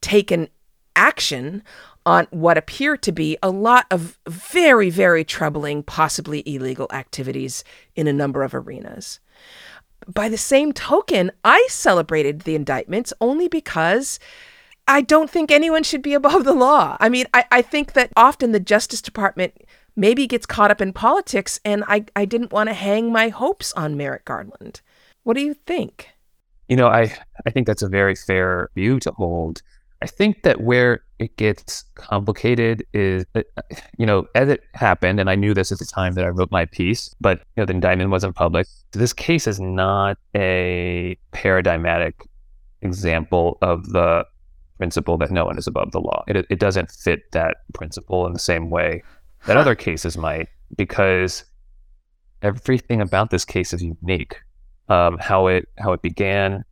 taken 0.00 0.48
action 0.94 1.62
on 2.04 2.26
what 2.30 2.56
appear 2.56 2.96
to 2.96 3.10
be 3.10 3.36
a 3.42 3.50
lot 3.50 3.86
of 3.90 4.18
very, 4.28 4.90
very 4.90 5.24
troubling, 5.24 5.82
possibly 5.82 6.42
illegal 6.46 6.86
activities 6.92 7.64
in 7.96 8.06
a 8.06 8.12
number 8.12 8.42
of 8.42 8.54
arenas 8.54 9.18
by 10.06 10.28
the 10.28 10.38
same 10.38 10.72
token, 10.72 11.32
I 11.44 11.66
celebrated 11.68 12.40
the 12.40 12.54
indictments 12.54 13.12
only 13.20 13.48
because 13.48 14.18
I 14.88 15.00
don't 15.00 15.30
think 15.30 15.50
anyone 15.50 15.82
should 15.82 16.02
be 16.02 16.14
above 16.14 16.44
the 16.44 16.54
law. 16.54 16.96
I 17.00 17.08
mean, 17.08 17.26
I, 17.34 17.44
I 17.50 17.62
think 17.62 17.94
that 17.94 18.12
often 18.16 18.52
the 18.52 18.60
Justice 18.60 19.02
Department 19.02 19.54
maybe 19.96 20.26
gets 20.26 20.46
caught 20.46 20.70
up 20.70 20.80
in 20.80 20.92
politics, 20.92 21.58
and 21.64 21.82
I, 21.88 22.04
I 22.14 22.24
didn't 22.24 22.52
want 22.52 22.68
to 22.68 22.74
hang 22.74 23.10
my 23.10 23.28
hopes 23.28 23.72
on 23.72 23.96
Merrick 23.96 24.24
Garland. 24.24 24.80
What 25.24 25.34
do 25.34 25.40
you 25.40 25.54
think? 25.54 26.08
You 26.68 26.76
know, 26.76 26.88
I, 26.88 27.16
I 27.46 27.50
think 27.50 27.66
that's 27.66 27.82
a 27.82 27.88
very 27.88 28.14
fair 28.14 28.70
view 28.74 29.00
to 29.00 29.10
hold. 29.12 29.62
I 30.02 30.06
think 30.06 30.42
that 30.42 30.60
where 30.60 31.00
it 31.18 31.36
gets 31.36 31.84
complicated 31.94 32.84
is, 32.92 33.24
uh, 33.34 33.42
you 33.96 34.04
know, 34.04 34.26
as 34.34 34.48
it 34.50 34.60
happened, 34.74 35.18
and 35.18 35.30
I 35.30 35.34
knew 35.34 35.54
this 35.54 35.72
at 35.72 35.78
the 35.78 35.86
time 35.86 36.12
that 36.14 36.24
I 36.24 36.28
wrote 36.28 36.50
my 36.50 36.66
piece, 36.66 37.14
but 37.20 37.38
you 37.38 37.62
know, 37.62 37.64
the 37.64 37.72
indictment 37.72 38.10
wasn't 38.10 38.34
public. 38.34 38.66
This 38.92 39.12
case 39.14 39.46
is 39.46 39.58
not 39.58 40.18
a 40.34 41.16
paradigmatic 41.32 42.28
example 42.82 43.56
of 43.62 43.88
the 43.90 44.26
principle 44.76 45.16
that 45.16 45.30
no 45.30 45.46
one 45.46 45.56
is 45.56 45.66
above 45.66 45.92
the 45.92 46.00
law. 46.00 46.22
It, 46.28 46.46
it 46.50 46.58
doesn't 46.58 46.90
fit 46.90 47.32
that 47.32 47.58
principle 47.72 48.26
in 48.26 48.34
the 48.34 48.38
same 48.38 48.68
way 48.68 49.02
that 49.46 49.56
other 49.56 49.74
cases 49.74 50.16
might, 50.16 50.48
because 50.76 51.44
everything 52.42 53.00
about 53.00 53.30
this 53.30 53.44
case 53.44 53.72
is 53.72 53.82
unique. 53.82 54.40
Um, 54.88 55.18
how 55.18 55.48
it 55.48 55.68
how 55.78 55.92
it 55.92 56.02
began, 56.02 56.64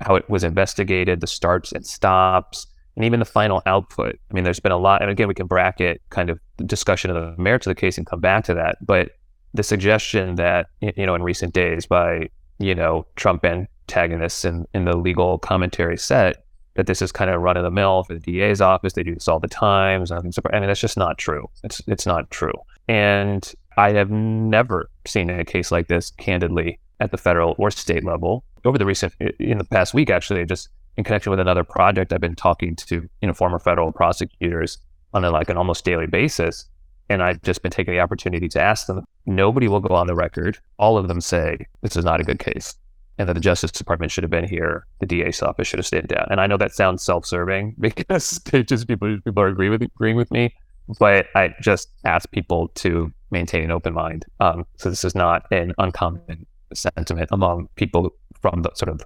how 0.00 0.16
it 0.16 0.28
was 0.30 0.42
investigated, 0.42 1.20
the 1.20 1.26
starts 1.26 1.72
and 1.72 1.86
stops, 1.86 2.66
and 2.96 3.04
even 3.04 3.20
the 3.20 3.26
final 3.26 3.62
output. 3.66 4.18
I 4.30 4.34
mean, 4.34 4.44
there's 4.44 4.60
been 4.60 4.72
a 4.72 4.78
lot, 4.78 5.02
and 5.02 5.10
again, 5.10 5.28
we 5.28 5.34
can 5.34 5.46
bracket 5.46 6.00
kind 6.10 6.30
of 6.30 6.40
discussion 6.64 7.10
of 7.10 7.16
the 7.16 7.40
merits 7.40 7.66
of 7.66 7.70
the 7.70 7.80
case 7.80 7.98
and 7.98 8.06
come 8.06 8.20
back 8.20 8.44
to 8.44 8.54
that. 8.54 8.78
But 8.84 9.12
the 9.54 9.62
suggestion 9.62 10.36
that 10.36 10.68
you 10.80 11.06
know 11.06 11.14
in 11.14 11.22
recent 11.22 11.54
days 11.54 11.86
by 11.86 12.28
you 12.58 12.74
know 12.74 13.06
Trump 13.16 13.44
antagonists 13.44 14.44
in, 14.44 14.66
in 14.74 14.84
the 14.84 14.96
legal 14.96 15.38
commentary 15.38 15.98
set 15.98 16.44
that 16.78 16.86
this 16.86 17.02
is 17.02 17.10
kind 17.10 17.28
of 17.28 17.42
run 17.42 17.56
of 17.56 17.64
the 17.64 17.72
mill 17.72 18.04
for 18.04 18.14
the 18.14 18.20
DA's 18.20 18.60
office. 18.60 18.92
They 18.92 19.02
do 19.02 19.12
this 19.12 19.26
all 19.26 19.40
the 19.40 19.48
time. 19.48 20.04
I 20.12 20.20
mean, 20.20 20.32
that's 20.68 20.80
just 20.80 20.96
not 20.96 21.18
true. 21.18 21.50
It's 21.64 21.82
it's 21.88 22.06
not 22.06 22.30
true. 22.30 22.52
And 22.86 23.52
I 23.76 23.90
have 23.94 24.10
never 24.10 24.88
seen 25.04 25.28
a 25.28 25.44
case 25.44 25.72
like 25.72 25.88
this, 25.88 26.10
candidly, 26.18 26.78
at 27.00 27.10
the 27.10 27.18
federal 27.18 27.56
or 27.58 27.72
state 27.72 28.04
level. 28.04 28.44
Over 28.64 28.78
the 28.78 28.86
recent, 28.86 29.12
in 29.40 29.58
the 29.58 29.64
past 29.64 29.92
week, 29.92 30.08
actually, 30.08 30.44
just 30.46 30.68
in 30.96 31.02
connection 31.02 31.30
with 31.30 31.40
another 31.40 31.64
project, 31.64 32.12
I've 32.12 32.20
been 32.20 32.36
talking 32.36 32.76
to 32.76 33.08
you 33.20 33.26
know 33.26 33.34
former 33.34 33.58
federal 33.58 33.90
prosecutors 33.90 34.78
on 35.14 35.24
a, 35.24 35.32
like 35.32 35.50
an 35.50 35.56
almost 35.56 35.84
daily 35.84 36.06
basis, 36.06 36.64
and 37.08 37.24
I've 37.24 37.42
just 37.42 37.60
been 37.62 37.72
taking 37.72 37.92
the 37.92 38.00
opportunity 38.00 38.48
to 38.50 38.60
ask 38.60 38.86
them. 38.86 39.04
Nobody 39.26 39.66
will 39.66 39.80
go 39.80 39.96
on 39.96 40.06
the 40.06 40.14
record. 40.14 40.60
All 40.78 40.96
of 40.96 41.08
them 41.08 41.20
say 41.20 41.66
this 41.80 41.96
is 41.96 42.04
not 42.04 42.20
a 42.20 42.24
good 42.24 42.38
case, 42.38 42.76
and 43.18 43.28
that 43.28 43.34
the 43.34 43.40
Justice 43.40 43.72
Department 43.72 44.12
should 44.12 44.24
have 44.24 44.30
been 44.30 44.48
here. 44.48 44.86
The 45.00 45.06
DA's 45.06 45.42
office 45.42 45.66
should 45.66 45.78
have 45.78 45.86
stayed 45.86 46.06
down. 46.06 46.26
And 46.30 46.40
I 46.40 46.46
know 46.46 46.56
that 46.56 46.72
sounds 46.72 47.02
self-serving 47.02 47.74
because 47.80 48.40
just 48.66 48.88
people 48.88 49.18
people 49.24 49.42
are 49.42 49.48
agree 49.48 49.68
with 49.68 49.82
agreeing 49.82 50.16
with 50.16 50.30
me, 50.30 50.54
but 50.98 51.26
I 51.34 51.54
just 51.60 51.88
ask 52.04 52.30
people 52.30 52.68
to 52.76 53.12
maintain 53.30 53.64
an 53.64 53.70
open 53.70 53.92
mind. 53.92 54.24
Um, 54.40 54.64
so 54.76 54.88
this 54.88 55.04
is 55.04 55.14
not 55.14 55.46
an 55.50 55.74
uncommon 55.78 56.46
sentiment 56.72 57.28
among 57.32 57.68
people 57.76 58.10
from 58.40 58.62
the 58.62 58.70
sort 58.74 58.88
of 58.88 59.02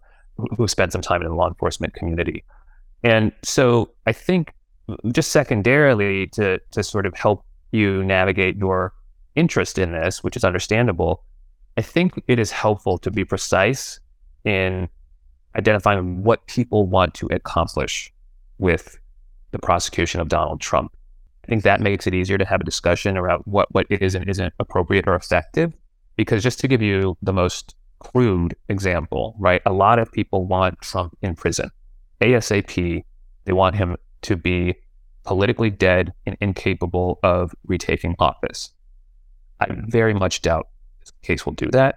who 0.56 0.68
spend 0.68 0.92
some 0.92 1.02
time 1.02 1.22
in 1.22 1.28
the 1.28 1.34
law 1.34 1.48
enforcement 1.48 1.94
community. 1.94 2.44
And 3.02 3.32
so 3.42 3.90
I 4.06 4.12
think 4.12 4.52
just 5.12 5.32
secondarily 5.32 6.26
to 6.28 6.58
to 6.72 6.82
sort 6.82 7.06
of 7.06 7.14
help 7.14 7.44
you 7.70 8.04
navigate 8.04 8.56
your 8.56 8.92
interest 9.34 9.78
in 9.78 9.92
this, 9.92 10.22
which 10.22 10.36
is 10.36 10.44
understandable, 10.44 11.24
I 11.76 11.82
think 11.82 12.22
it 12.28 12.38
is 12.38 12.50
helpful 12.50 12.98
to 12.98 13.10
be 13.10 13.24
precise 13.24 13.98
in 14.44 14.88
identifying 15.56 16.22
what 16.22 16.46
people 16.46 16.86
want 16.86 17.14
to 17.14 17.26
accomplish 17.26 18.12
with 18.58 18.98
the 19.50 19.58
prosecution 19.58 20.20
of 20.20 20.28
Donald 20.28 20.60
Trump. 20.60 20.96
I 21.44 21.48
think 21.48 21.62
that 21.64 21.80
makes 21.80 22.06
it 22.06 22.14
easier 22.14 22.38
to 22.38 22.44
have 22.44 22.60
a 22.60 22.64
discussion 22.64 23.16
around 23.16 23.42
what, 23.44 23.72
what 23.74 23.86
is 23.90 24.14
and 24.14 24.28
isn't 24.28 24.54
appropriate 24.58 25.06
or 25.06 25.14
effective. 25.14 25.72
Because 26.16 26.42
just 26.42 26.60
to 26.60 26.68
give 26.68 26.82
you 26.82 27.16
the 27.22 27.32
most 27.32 27.74
crude 27.98 28.54
example, 28.68 29.34
right? 29.38 29.62
A 29.66 29.72
lot 29.72 29.98
of 29.98 30.10
people 30.12 30.44
want 30.44 30.80
Trump 30.80 31.16
in 31.22 31.34
prison. 31.34 31.70
ASAP, 32.20 33.04
they 33.44 33.52
want 33.52 33.76
him 33.76 33.96
to 34.22 34.36
be 34.36 34.74
politically 35.24 35.70
dead 35.70 36.12
and 36.26 36.36
incapable 36.40 37.18
of 37.22 37.54
retaking 37.66 38.14
office. 38.18 38.70
I 39.60 39.66
very 39.86 40.14
much 40.14 40.42
doubt 40.42 40.68
this 41.00 41.12
case 41.22 41.46
will 41.46 41.54
do 41.54 41.70
that. 41.70 41.96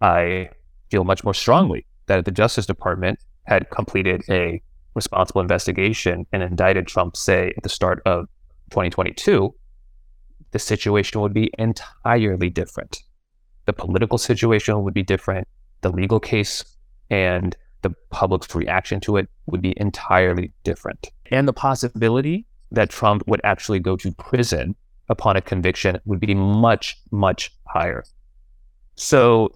I 0.00 0.50
feel 0.92 1.04
much 1.04 1.24
more 1.24 1.34
strongly 1.34 1.86
that 2.06 2.18
if 2.20 2.24
the 2.24 2.30
Justice 2.30 2.66
Department 2.66 3.18
had 3.44 3.70
completed 3.70 4.22
a 4.28 4.62
responsible 4.94 5.40
investigation 5.40 6.26
and 6.32 6.42
indicted 6.42 6.86
Trump, 6.86 7.16
say, 7.16 7.52
at 7.56 7.62
the 7.62 7.68
start 7.68 8.02
of 8.06 8.26
2022, 8.70 9.54
the 10.52 10.58
situation 10.58 11.20
would 11.22 11.32
be 11.32 11.50
entirely 11.58 12.50
different 12.50 13.02
the 13.66 13.72
political 13.72 14.18
situation 14.18 14.82
would 14.82 14.94
be 14.94 15.02
different. 15.02 15.46
the 15.82 15.90
legal 15.90 16.20
case 16.20 16.64
and 17.10 17.56
the 17.82 17.92
public's 18.10 18.54
reaction 18.54 19.00
to 19.00 19.16
it 19.16 19.28
would 19.46 19.60
be 19.60 19.74
entirely 19.78 20.52
different. 20.62 21.10
And 21.32 21.48
the 21.48 21.52
possibility 21.52 22.46
that 22.70 22.90
Trump 22.90 23.24
would 23.26 23.40
actually 23.42 23.80
go 23.80 23.96
to 23.96 24.12
prison 24.12 24.76
upon 25.08 25.36
a 25.36 25.40
conviction 25.40 25.98
would 26.04 26.20
be 26.20 26.34
much, 26.36 26.96
much 27.10 27.52
higher. 27.66 28.04
So, 28.94 29.52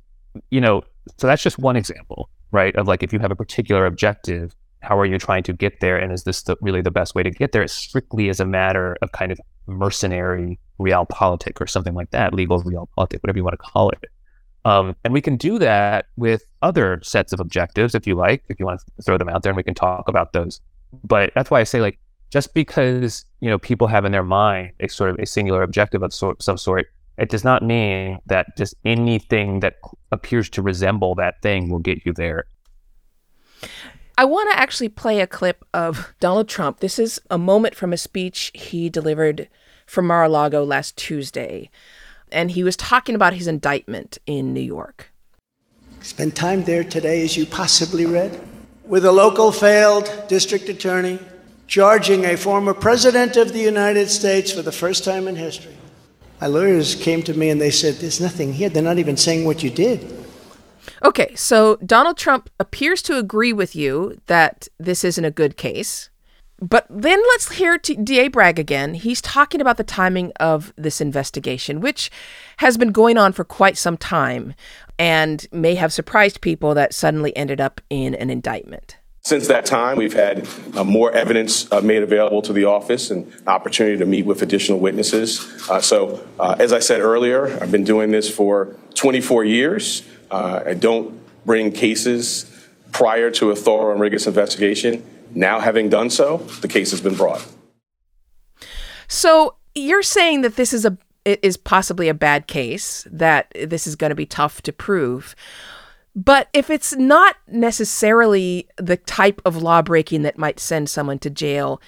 you 0.51 0.61
know, 0.61 0.83
so 1.19 1.27
that's 1.27 1.43
just 1.43 1.59
one 1.59 1.77
example, 1.77 2.31
right? 2.51 2.75
Of 2.77 2.89
like 2.89 3.03
if 3.03 3.13
you 3.13 3.19
have 3.19 3.31
a 3.31 3.37
particular 3.37 3.87
objective, 3.87 4.55
how 4.81 4.99
are 4.99 5.07
you 5.07 5.19
trying 5.19 5.43
to 5.45 5.53
get 5.53 5.81
there? 5.81 5.99
And 5.99 6.13
is 6.13 6.25
this 6.25 6.43
the, 6.43 6.57
really 6.61 6.83
the 6.83 6.91
best 6.91 7.15
way 7.15 7.23
to 7.23 7.31
get 7.31 7.53
there? 7.53 7.63
It's 7.63 7.73
strictly 7.73 8.29
as 8.29 8.41
a 8.41 8.47
matter 8.47 8.97
of 9.03 9.13
kind 9.13 9.33
of 9.33 9.41
mercenary 9.67 10.59
realpolitik 10.79 11.61
or 11.61 11.67
something 11.67 11.95
like 11.95 12.11
that, 12.11 12.35
legal 12.35 12.63
realpolitik, 12.63 13.23
whatever 13.23 13.39
you 13.39 13.45
want 13.45 13.55
to 13.55 13.59
call 13.59 13.91
it. 13.91 14.05
Um, 14.65 14.97
and 15.05 15.13
we 15.13 15.21
can 15.21 15.37
do 15.37 15.59
that 15.61 16.07
with 16.17 16.43
other 16.61 17.01
sets 17.03 17.33
of 17.33 17.39
objectives, 17.39 17.95
if 17.95 18.07
you 18.07 18.17
like, 18.17 18.43
if 18.49 18.59
you 18.59 18.67
want 18.67 18.81
to 18.81 19.03
throw 19.03 19.17
them 19.17 19.29
out 19.29 19.43
there, 19.43 19.51
and 19.51 19.57
we 19.57 19.63
can 19.63 19.75
talk 19.75 20.09
about 20.09 20.33
those. 20.33 20.61
But 21.05 21.31
that's 21.37 21.51
why 21.51 21.61
I 21.61 21.65
say, 21.65 21.81
like, 21.81 21.99
just 22.31 22.53
because 22.53 23.25
you 23.41 23.49
know 23.49 23.59
people 23.59 23.87
have 23.87 24.05
in 24.05 24.11
their 24.11 24.25
mind 24.25 24.73
a 24.81 24.89
sort 24.89 25.11
of 25.11 25.19
a 25.21 25.27
singular 25.27 25.63
objective 25.63 26.03
of 26.03 26.13
some 26.13 26.59
sort, 26.59 26.87
it 27.19 27.29
does 27.29 27.45
not 27.45 27.63
mean 27.63 28.19
that 28.27 28.57
just 28.57 28.75
anything 28.85 29.61
that 29.61 29.77
appears 30.13 30.49
to 30.51 30.63
resemble 30.63 31.15
that 31.15 31.43
thing 31.43 31.71
will 31.71 31.79
get 31.79 32.05
you 32.05 32.13
there. 32.13 32.47
I 34.19 34.25
want 34.25 34.51
to 34.51 34.59
actually 34.59 34.89
play 34.89 35.21
a 35.21 35.27
clip 35.27 35.65
of 35.75 36.15
Donald 36.21 36.49
Trump. 36.49 36.81
This 36.81 36.99
is 36.99 37.21
a 37.31 37.39
moment 37.39 37.75
from 37.75 37.93
a 37.93 37.99
speech 37.99 38.51
he 38.55 38.89
delivered 38.89 39.49
from 39.87 40.07
Mar 40.07 40.25
a 40.25 40.29
Lago 40.29 40.65
last 40.65 40.97
Tuesday 40.97 41.71
and 42.33 42.51
he 42.51 42.65
was 42.65 42.77
talking 42.77 43.15
about 43.15 43.35
his 43.35 43.47
indictment 43.47 44.19
in 44.27 44.53
New 44.53 44.61
York. 44.61 45.13
Spent 46.01 46.37
time 46.37 46.65
there 46.65 46.85
today, 46.85 47.25
as 47.25 47.37
you 47.37 47.47
possibly 47.47 48.07
read, 48.07 48.41
with 48.85 49.05
a 49.05 49.13
local 49.13 49.51
failed 49.51 50.11
district 50.29 50.69
attorney 50.69 51.19
charging 51.67 52.25
a 52.25 52.37
former 52.37 52.73
president 52.73 53.37
of 53.37 53.53
the 53.53 53.61
United 53.61 54.09
States 54.09 54.53
for 54.53 54.63
the 54.63 54.73
first 54.73 55.05
time 55.05 55.27
in 55.27 55.35
history. 55.35 55.77
My 56.41 56.47
lawyers 56.49 56.95
came 56.95 57.23
to 57.23 57.35
me 57.35 57.51
and 57.51 57.61
they 57.61 57.71
said, 57.71 57.95
There's 57.95 58.21
nothing 58.21 58.53
here. 58.53 58.69
They're 58.69 58.83
not 58.83 58.99
even 58.99 59.17
saying 59.17 59.45
what 59.45 59.63
you 59.63 59.71
did. 59.71 60.25
Okay, 61.03 61.35
so 61.35 61.77
Donald 61.77 62.17
Trump 62.17 62.51
appears 62.59 63.03
to 63.03 63.19
agree 63.19 63.53
with 63.53 63.75
you 63.75 64.21
that 64.27 64.69
this 64.79 65.05
isn't 65.05 65.25
a 65.25 65.31
good 65.31 65.57
case. 65.57 66.11
But 66.61 66.87
then 66.89 67.19
let's 67.19 67.53
hear 67.53 67.77
T- 67.77 67.97
DA 67.97 68.29
Bragg 68.29 68.59
again. 68.59 68.95
He's 68.95 69.21
talking 69.21 69.61
about 69.61 69.77
the 69.77 69.85
timing 69.85 70.33
of 70.41 70.73
this 70.77 71.03
investigation, 71.03 71.81
which 71.81 72.11
has 72.59 72.79
been 72.79 72.93
going 72.93 73.19
on 73.19 73.33
for 73.33 73.45
quite 73.45 73.77
some 73.77 73.99
time 73.99 74.55
and 74.99 75.47
may 75.53 75.75
have 75.75 75.93
surprised 75.93 76.41
people 76.41 76.73
that 76.75 76.95
suddenly 76.95 77.37
ended 77.37 77.61
up 77.61 77.83
in 77.91 78.15
an 78.15 78.31
indictment. 78.31 78.97
Since 79.27 79.49
that 79.49 79.67
time, 79.67 79.97
we've 79.97 80.13
had 80.13 80.49
uh, 80.77 80.85
more 80.85 81.11
evidence 81.11 81.67
uh, 81.73 81.81
made 81.81 82.05
available 82.05 82.43
to 82.43 82.53
the 82.53 82.67
office 82.67 83.11
and 83.11 83.27
opportunity 83.49 83.97
to 83.97 84.07
meet 84.07 84.25
with 84.25 84.41
additional 84.41 84.79
witnesses. 84.79 85.69
Uh, 85.69 85.81
so, 85.81 86.25
uh, 86.39 86.55
as 86.61 86.73
I 86.73 86.79
said 86.79 87.01
earlier, 87.01 87.49
I've 87.61 87.73
been 87.73 87.83
doing 87.83 88.13
this 88.13 88.33
for 88.33 88.77
24 88.95 89.43
years. 89.43 90.05
Uh, 90.31 90.63
I 90.67 90.75
don't 90.75 91.21
bring 91.45 91.73
cases 91.73 92.49
prior 92.93 93.33
to 93.33 93.51
a 93.51 93.57
thorough 93.57 93.91
and 93.91 94.01
rigorous 94.01 94.29
investigation. 94.29 95.05
Now, 95.35 95.59
having 95.59 95.89
done 95.89 96.09
so, 96.11 96.37
the 96.61 96.69
case 96.69 96.93
has 96.93 97.01
been 97.01 97.17
brought. 97.17 97.45
So 99.09 99.57
you're 99.75 100.05
saying 100.05 100.43
that 100.43 100.55
this 100.55 100.73
is 100.73 100.85
a 100.85 100.97
is 101.25 101.57
possibly 101.57 102.09
a 102.09 102.15
bad 102.15 102.47
case, 102.47 103.05
that 103.11 103.51
this 103.61 103.89
is 103.89 103.97
going 103.97 104.11
to 104.11 104.15
be 104.15 104.27
tough 104.27 104.63
to 104.63 104.73
prove. 104.73 105.35
But 106.17 106.49
if 106.55 106.71
it's 106.71 106.97
not 106.97 107.37
necessarily 107.47 108.69
the 108.79 108.97
type 108.97 109.43
of 109.45 109.63
law 109.63 109.83
breaking 109.83 110.23
that 110.23 110.39
might 110.39 110.59
send 110.59 110.89
someone 110.89 111.19
to 111.19 111.29
jail, 111.29 111.81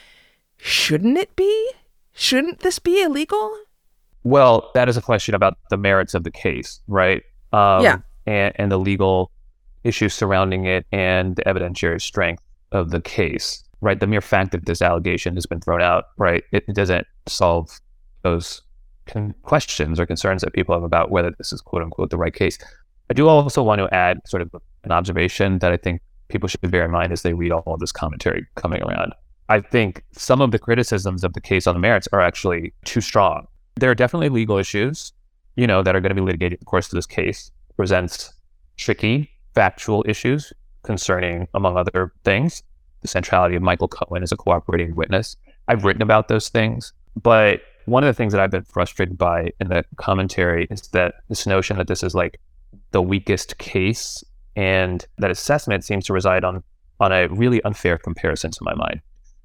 shouldn't 0.59 1.17
it 1.17 1.35
be? 1.35 1.71
Shouldn't 2.13 2.61
this 2.61 2.79
be 2.79 3.01
illegal? 3.03 3.57
Well, 4.25 4.71
that 4.75 4.87
is 4.87 4.99
a 4.99 5.03
question 5.03 5.35
about 5.35 5.57
the 5.71 5.79
merits 5.79 6.13
of 6.13 6.25
the 6.25 6.31
case, 6.31 6.81
right? 6.89 7.23
Um, 7.55 7.83
yeah. 7.83 7.99
And, 8.27 8.53
and 8.57 8.71
the 8.71 8.79
legal 8.79 9.31
issues 9.83 10.13
surrounding 10.13 10.67
it 10.67 10.85
and 10.93 11.37
the 11.37 11.45
evidentiary 11.45 12.03
strength 12.03 12.43
of 12.73 12.91
the 12.91 13.01
case, 13.01 13.65
right? 13.81 13.99
The 13.99 14.07
mere 14.07 14.21
fact 14.21 14.53
that 14.53 14.67
this 14.67 14.83
allegation 14.83 15.37
has 15.37 15.47
been 15.47 15.61
thrown 15.61 15.81
out, 15.81 16.05
right, 16.19 16.45
it, 16.53 16.65
it 16.69 16.75
doesn't 16.75 17.07
solve 17.27 17.81
those 18.23 18.61
con- 19.07 19.35
questions 19.43 19.99
or 19.99 20.05
concerns 20.05 20.43
that 20.43 20.53
people 20.53 20.75
have 20.75 20.85
about 20.85 21.11
whether 21.11 21.33
this 21.39 21.53
is 21.53 21.63
quote 21.63 21.83
unquote 21.83 22.11
the 22.11 22.19
right 22.19 22.35
case. 22.35 22.59
I 23.11 23.15
do 23.15 23.29
also 23.29 23.63
want 23.63 23.79
to 23.79 23.93
add 23.95 24.21
sort 24.27 24.43
of 24.43 24.55
an 24.85 24.93
observation 24.93 25.59
that 25.61 25.73
I 25.73 25.77
think 25.77 26.03
people 26.29 26.49
should 26.49 26.71
bear 26.71 26.85
in 26.85 26.91
mind 26.91 27.13
as 27.13 27.23
they 27.23 27.33
read 27.33 27.53
all 27.53 27.75
of 27.75 27.81
this 27.81 27.93
commentary 27.93 28.47
coming 28.55 28.83
around. 28.83 29.15
I 29.49 29.61
think 29.61 30.05
some 30.13 30.43
of 30.43 30.51
the 30.51 30.59
criticisms 30.59 31.25
of 31.25 31.33
the 31.33 31.41
case 31.41 31.67
on 31.67 31.75
the 31.75 31.81
merits 31.81 32.07
are 32.13 32.21
actually 32.21 32.75
too 32.85 33.01
strong. 33.01 33.47
There 33.77 33.91
are 33.91 33.95
definitely 33.95 34.29
legal 34.29 34.59
issues, 34.59 35.13
you 35.57 35.67
know, 35.67 35.83
that 35.83 35.97
are 35.97 36.01
going 36.01 36.11
to 36.11 36.15
be 36.15 36.21
litigated 36.21 36.59
in 36.59 36.61
the 36.61 36.67
course 36.67 36.87
of 36.87 36.97
this 36.97 37.07
case. 37.07 37.51
It 37.71 37.77
presents 37.77 38.35
tricky 38.77 39.31
factual 39.55 40.05
issues 40.07 40.53
concerning, 40.83 41.49
among 41.55 41.79
other 41.79 42.13
things, 42.25 42.63
the 43.01 43.09
centrality 43.09 43.57
of 43.57 43.63
Michael 43.63 43.89
Cohen 43.89 44.23
as 44.23 44.33
a 44.33 44.37
cooperating 44.37 44.95
witness. 44.95 45.37
I've 45.67 45.85
written 45.85 46.03
about 46.03 46.29
those 46.29 46.51
things, 46.51 46.93
but 47.23 47.61
one 47.87 48.05
of 48.05 48.09
the 48.09 48.15
things 48.15 48.33
that 48.33 48.41
I've 48.41 48.51
been 48.51 48.65
frustrated 48.65 49.17
by 49.17 49.51
in 49.61 49.69
the 49.69 49.85
commentary 49.97 50.67
is 50.71 50.83
that 50.89 51.15
this 51.29 51.47
notion 51.47 51.79
that 51.79 51.87
this 51.87 52.03
is 52.03 52.15
like 52.15 52.39
the 52.91 53.03
weakest 53.03 53.59
case 53.59 54.25
and 54.57 55.07
that 55.19 55.31
assessment 55.31 55.85
seems 55.85 56.05
to 56.07 56.13
reside 56.13 56.45
on 56.45 56.63
on 57.01 57.13
a 57.13 57.29
really 57.29 57.63
unfair 57.63 57.97
comparison 57.97 58.51
to 58.51 58.59
my 58.63 58.75
mind. 58.75 59.01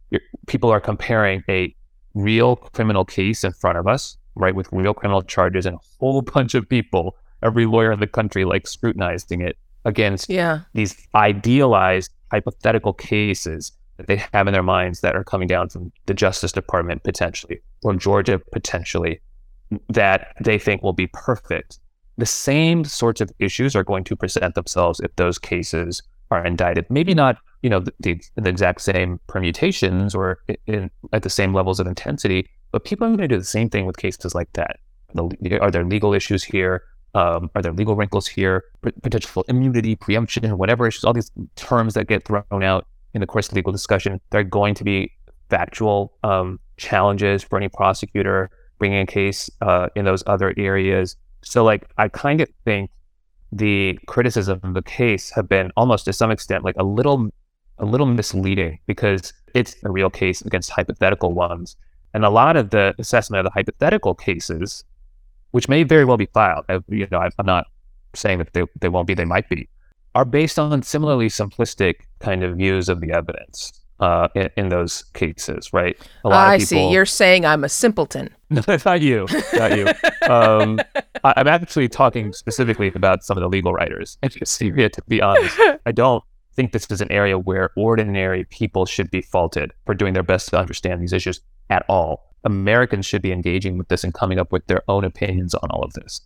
You're, 0.09 0.21
people 0.47 0.71
are 0.71 0.79
comparing 0.79 1.43
a 1.47 1.75
real 2.15 2.55
criminal 2.55 3.05
case 3.05 3.43
in 3.43 3.53
front 3.53 3.77
of 3.77 3.87
us, 3.87 4.17
right, 4.35 4.55
with 4.55 4.67
real 4.71 4.93
criminal 4.93 5.21
charges 5.21 5.65
and 5.65 5.75
a 5.75 5.79
whole 5.99 6.21
bunch 6.33 6.55
of 6.55 6.67
people, 6.67 7.15
every 7.43 7.65
lawyer 7.65 7.91
in 7.91 7.99
the 7.99 8.07
country 8.07 8.43
like 8.45 8.67
scrutinizing 8.67 9.41
it 9.41 9.57
against 9.85 10.29
yeah. 10.29 10.61
these 10.73 10.95
idealized 11.13 12.11
hypothetical 12.31 12.93
cases 12.93 13.71
that 13.97 14.07
they 14.07 14.23
have 14.33 14.47
in 14.47 14.53
their 14.53 14.63
minds 14.63 15.01
that 15.01 15.15
are 15.15 15.23
coming 15.23 15.47
down 15.47 15.69
from 15.69 15.91
the 16.07 16.13
Justice 16.13 16.51
Department 16.51 17.03
potentially 17.03 17.61
or 17.83 17.93
Georgia 17.93 18.41
potentially 18.51 19.21
that 19.89 20.35
they 20.41 20.57
think 20.57 20.81
will 20.81 20.93
be 20.93 21.07
perfect. 21.07 21.79
The 22.17 22.25
same 22.25 22.83
sorts 22.85 23.21
of 23.21 23.31
issues 23.39 23.75
are 23.75 23.83
going 23.83 24.03
to 24.05 24.15
present 24.15 24.55
themselves 24.55 24.99
if 24.99 25.15
those 25.15 25.39
cases 25.39 26.03
are 26.31 26.45
indicted. 26.45 26.85
Maybe 26.89 27.13
not, 27.13 27.37
you 27.61 27.69
know, 27.69 27.79
the, 27.79 27.93
the, 27.99 28.21
the 28.35 28.49
exact 28.49 28.81
same 28.81 29.19
permutations 29.27 30.13
or 30.13 30.39
in, 30.67 30.89
at 31.11 31.23
the 31.23 31.29
same 31.29 31.53
levels 31.53 31.79
of 31.79 31.87
intensity, 31.87 32.49
but 32.71 32.85
people 32.85 33.05
are 33.05 33.09
going 33.09 33.19
to 33.19 33.27
do 33.27 33.37
the 33.37 33.43
same 33.43 33.69
thing 33.69 33.85
with 33.85 33.97
cases 33.97 34.35
like 34.35 34.51
that. 34.53 34.79
Are 35.61 35.71
there 35.71 35.85
legal 35.85 36.13
issues 36.13 36.43
here? 36.43 36.83
Um, 37.15 37.51
are 37.55 37.61
there 37.61 37.73
legal 37.73 37.95
wrinkles 37.95 38.27
here? 38.27 38.63
Potential 38.81 39.45
immunity, 39.47 39.95
preemption, 39.95 40.57
whatever 40.57 40.87
issues, 40.87 41.03
all 41.03 41.13
these 41.13 41.31
terms 41.55 41.93
that 41.93 42.07
get 42.07 42.25
thrown 42.25 42.63
out 42.63 42.87
in 43.13 43.21
the 43.21 43.27
course 43.27 43.47
of 43.49 43.53
legal 43.53 43.71
discussion, 43.71 44.19
there 44.31 44.41
are 44.41 44.43
going 44.43 44.73
to 44.73 44.83
be 44.83 45.11
factual 45.49 46.13
um, 46.23 46.59
challenges 46.77 47.43
for 47.43 47.57
any 47.57 47.69
prosecutor 47.69 48.49
bringing 48.79 49.01
a 49.01 49.05
case 49.05 49.51
uh, 49.61 49.87
in 49.95 50.03
those 50.05 50.23
other 50.25 50.53
areas. 50.57 51.15
So, 51.43 51.63
like, 51.63 51.89
I 51.97 52.07
kind 52.07 52.41
of 52.41 52.49
think 52.65 52.89
the 53.51 53.99
criticism 54.07 54.59
of 54.63 54.73
the 54.73 54.81
case 54.81 55.31
have 55.31 55.47
been 55.47 55.71
almost 55.77 56.05
to 56.05 56.13
some 56.13 56.31
extent 56.31 56.63
like 56.63 56.75
a 56.77 56.83
little, 56.83 57.29
a 57.77 57.85
little 57.85 58.07
misleading 58.07 58.79
because 58.87 59.33
it's 59.53 59.75
a 59.83 59.91
real 59.91 60.09
case 60.09 60.41
against 60.41 60.71
hypothetical 60.71 61.33
ones, 61.33 61.75
and 62.13 62.25
a 62.25 62.29
lot 62.29 62.55
of 62.55 62.71
the 62.71 62.95
assessment 62.97 63.39
of 63.39 63.45
the 63.45 63.51
hypothetical 63.51 64.15
cases 64.15 64.83
which 65.51 65.69
may 65.69 65.83
very 65.83 66.03
well 66.03 66.17
be 66.17 66.25
filed. 66.25 66.65
I, 66.67 66.79
you 66.87 67.07
know, 67.11 67.19
I'm 67.19 67.45
not 67.45 67.67
saying 68.15 68.39
that 68.39 68.53
they, 68.53 68.63
they 68.81 68.89
won't 68.89 69.07
be, 69.07 69.13
they 69.13 69.25
might 69.25 69.47
be, 69.49 69.69
are 70.15 70.25
based 70.25 70.57
on 70.57 70.81
similarly 70.81 71.27
simplistic 71.27 71.95
kind 72.19 72.43
of 72.43 72.57
views 72.57 72.89
of 72.89 73.01
the 73.01 73.11
evidence 73.11 73.82
uh, 74.03 74.27
in, 74.35 74.49
in, 74.57 74.69
those 74.69 75.03
cases, 75.13 75.71
right? 75.71 75.95
A 76.25 76.29
lot 76.29 76.49
I 76.49 76.55
of 76.55 76.59
people, 76.59 76.89
see. 76.89 76.91
You're 76.91 77.05
saying 77.05 77.45
I'm 77.45 77.63
a 77.63 77.69
simpleton. 77.69 78.29
No, 78.49 78.61
not 78.85 79.01
you. 79.01 79.25
Not 79.53 79.75
you. 79.75 79.87
um, 80.29 80.79
I, 81.23 81.33
am 81.37 81.47
actually 81.47 81.87
talking 81.87 82.33
specifically 82.33 82.91
about 82.93 83.23
some 83.23 83.35
of 83.35 83.41
the 83.41 83.47
legal 83.47 83.73
writers. 83.73 84.17
And 84.21 84.31
to 84.31 85.01
be 85.07 85.21
honest, 85.23 85.59
I 85.87 85.91
don't 85.91 86.23
think 86.55 86.71
this 86.71 86.85
is 86.91 87.01
an 87.01 87.11
area 87.11 87.39
where 87.39 87.71
ordinary 87.75 88.43
people 88.43 88.85
should 88.85 89.09
be 89.09 89.21
faulted 89.23 89.71
for 89.87 89.95
doing 89.95 90.13
their 90.13 90.21
best 90.21 90.49
to 90.49 90.59
understand 90.59 91.01
these 91.01 91.13
issues 91.13 91.39
at 91.71 91.83
all. 91.89 92.35
Americans 92.43 93.07
should 93.07 93.23
be 93.23 93.31
engaging 93.31 93.77
with 93.77 93.87
this 93.87 94.03
and 94.03 94.13
coming 94.13 94.37
up 94.37 94.51
with 94.51 94.67
their 94.67 94.83
own 94.87 95.03
opinions 95.03 95.55
on 95.55 95.69
all 95.71 95.83
of 95.83 95.93
this. 95.93 96.21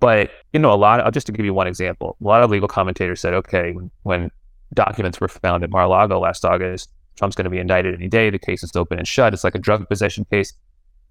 But, 0.00 0.32
you 0.52 0.60
know, 0.60 0.72
a 0.72 0.76
lot, 0.76 1.00
of, 1.00 1.14
just 1.14 1.26
to 1.28 1.32
give 1.32 1.46
you 1.46 1.54
one 1.54 1.68
example, 1.68 2.18
a 2.20 2.24
lot 2.24 2.42
of 2.42 2.50
legal 2.50 2.68
commentators 2.68 3.20
said, 3.20 3.32
okay, 3.32 3.72
when, 3.72 3.90
when 4.02 4.30
documents 4.74 5.18
were 5.18 5.28
found 5.28 5.64
at 5.64 5.70
Mar-a-Lago 5.70 6.18
last 6.18 6.44
August, 6.44 6.90
Trump's 7.16 7.36
going 7.36 7.44
to 7.44 7.50
be 7.50 7.58
indicted 7.58 7.94
any 7.94 8.08
day. 8.08 8.30
The 8.30 8.38
case 8.38 8.62
is 8.62 8.74
open 8.74 8.98
and 8.98 9.06
shut. 9.06 9.34
It's 9.34 9.44
like 9.44 9.54
a 9.54 9.58
drug 9.58 9.88
possession 9.88 10.24
case. 10.30 10.52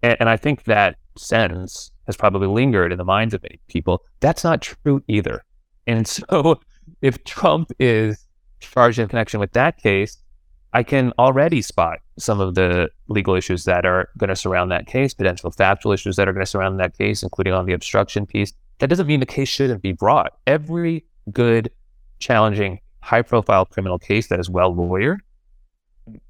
And, 0.02 0.18
and 0.20 0.30
I 0.30 0.38
think 0.38 0.64
that 0.66 0.98
sense 1.18 1.92
has 2.06 2.18
probably 2.18 2.48
lingered 2.48 2.92
in 2.92 2.98
the 2.98 3.06
minds 3.06 3.34
of 3.34 3.42
many 3.44 3.60
people. 3.68 4.04
That's 4.20 4.44
not 4.44 4.62
true 4.62 5.04
either. 5.08 5.44
And 5.88 6.08
so 6.08 6.60
if 7.02 7.24
Trump 7.24 7.72
is 7.80 8.26
charged 8.60 9.00
in 9.00 9.08
connection 9.08 9.40
with 9.40 9.54
that 9.54 9.78
case, 9.78 10.18
I 10.76 10.82
can 10.82 11.14
already 11.20 11.62
spot 11.62 12.00
some 12.18 12.40
of 12.40 12.56
the 12.56 12.90
legal 13.08 13.36
issues 13.36 13.66
that 13.66 13.86
are 13.86 14.10
going 14.18 14.30
to 14.30 14.36
surround 14.36 14.72
that 14.72 14.88
case, 14.88 15.14
potential 15.14 15.52
factual 15.52 15.92
issues 15.92 16.16
that 16.16 16.28
are 16.28 16.34
going 16.34 16.46
to 16.46 16.50
surround 16.50 16.80
that 16.80 16.98
case, 16.98 17.22
including 17.22 17.54
on 17.54 17.66
the 17.68 17.74
obstruction 17.74 18.26
piece. 18.26 18.54
That 18.80 18.88
doesn't 18.88 19.06
mean 19.06 19.20
the 19.20 19.28
case 19.28 19.50
shouldn't 19.50 19.84
be 19.84 19.92
brought. 19.92 20.34
Every 20.48 21.06
good, 21.32 21.70
challenging, 22.18 22.80
high 23.02 23.22
profile 23.22 23.66
criminal 23.66 24.00
case 24.00 24.28
that 24.28 24.40
is 24.40 24.50
well 24.50 24.74
lawyered 24.74 25.20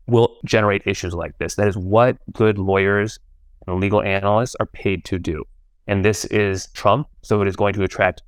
will 0.07 0.37
generate 0.45 0.81
issues 0.85 1.13
like 1.13 1.37
this. 1.37 1.55
That 1.55 1.67
is 1.67 1.77
what 1.77 2.17
good 2.31 2.57
lawyers 2.57 3.19
and 3.67 3.79
legal 3.79 4.01
analysts 4.01 4.55
are 4.59 4.65
paid 4.65 5.05
to 5.05 5.19
do. 5.19 5.43
And 5.87 6.03
this 6.03 6.25
is 6.25 6.67
Trump, 6.67 7.07
so 7.21 7.41
it 7.41 7.47
is 7.47 7.55
going 7.55 7.73
to 7.73 7.83
attract 7.83 8.21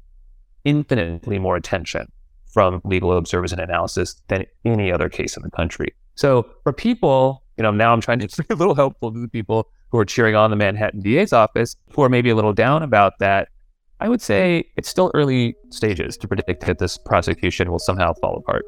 infinitely 0.63 1.39
more 1.39 1.55
attention 1.55 2.11
from 2.51 2.81
legal 2.83 3.15
observers 3.15 3.51
and 3.51 3.61
analysis 3.61 4.21
than 4.27 4.45
any 4.63 4.91
other 4.91 5.09
case 5.09 5.37
in 5.37 5.43
the 5.43 5.51
country. 5.51 5.93
So 6.15 6.49
for 6.63 6.73
people, 6.73 7.43
you 7.57 7.63
know, 7.63 7.71
now 7.71 7.93
I'm 7.93 8.01
trying 8.01 8.19
to 8.19 8.43
be 8.43 8.53
a 8.53 8.55
little 8.55 8.75
helpful 8.75 9.13
to 9.13 9.19
the 9.19 9.27
people 9.27 9.69
who 9.91 9.99
are 9.99 10.05
cheering 10.05 10.35
on 10.35 10.49
the 10.49 10.55
Manhattan 10.55 11.01
DA's 11.01 11.33
office, 11.33 11.75
who 11.91 12.01
are 12.01 12.09
maybe 12.09 12.29
a 12.29 12.35
little 12.35 12.53
down 12.53 12.83
about 12.83 13.19
that. 13.19 13.49
I 14.01 14.09
would 14.09 14.21
say 14.21 14.65
it's 14.75 14.89
still 14.89 15.11
early 15.13 15.55
stages 15.69 16.17
to 16.17 16.27
predict 16.27 16.65
that 16.65 16.79
this 16.79 16.97
prosecution 16.97 17.71
will 17.71 17.79
somehow 17.79 18.13
fall 18.13 18.37
apart. 18.37 18.65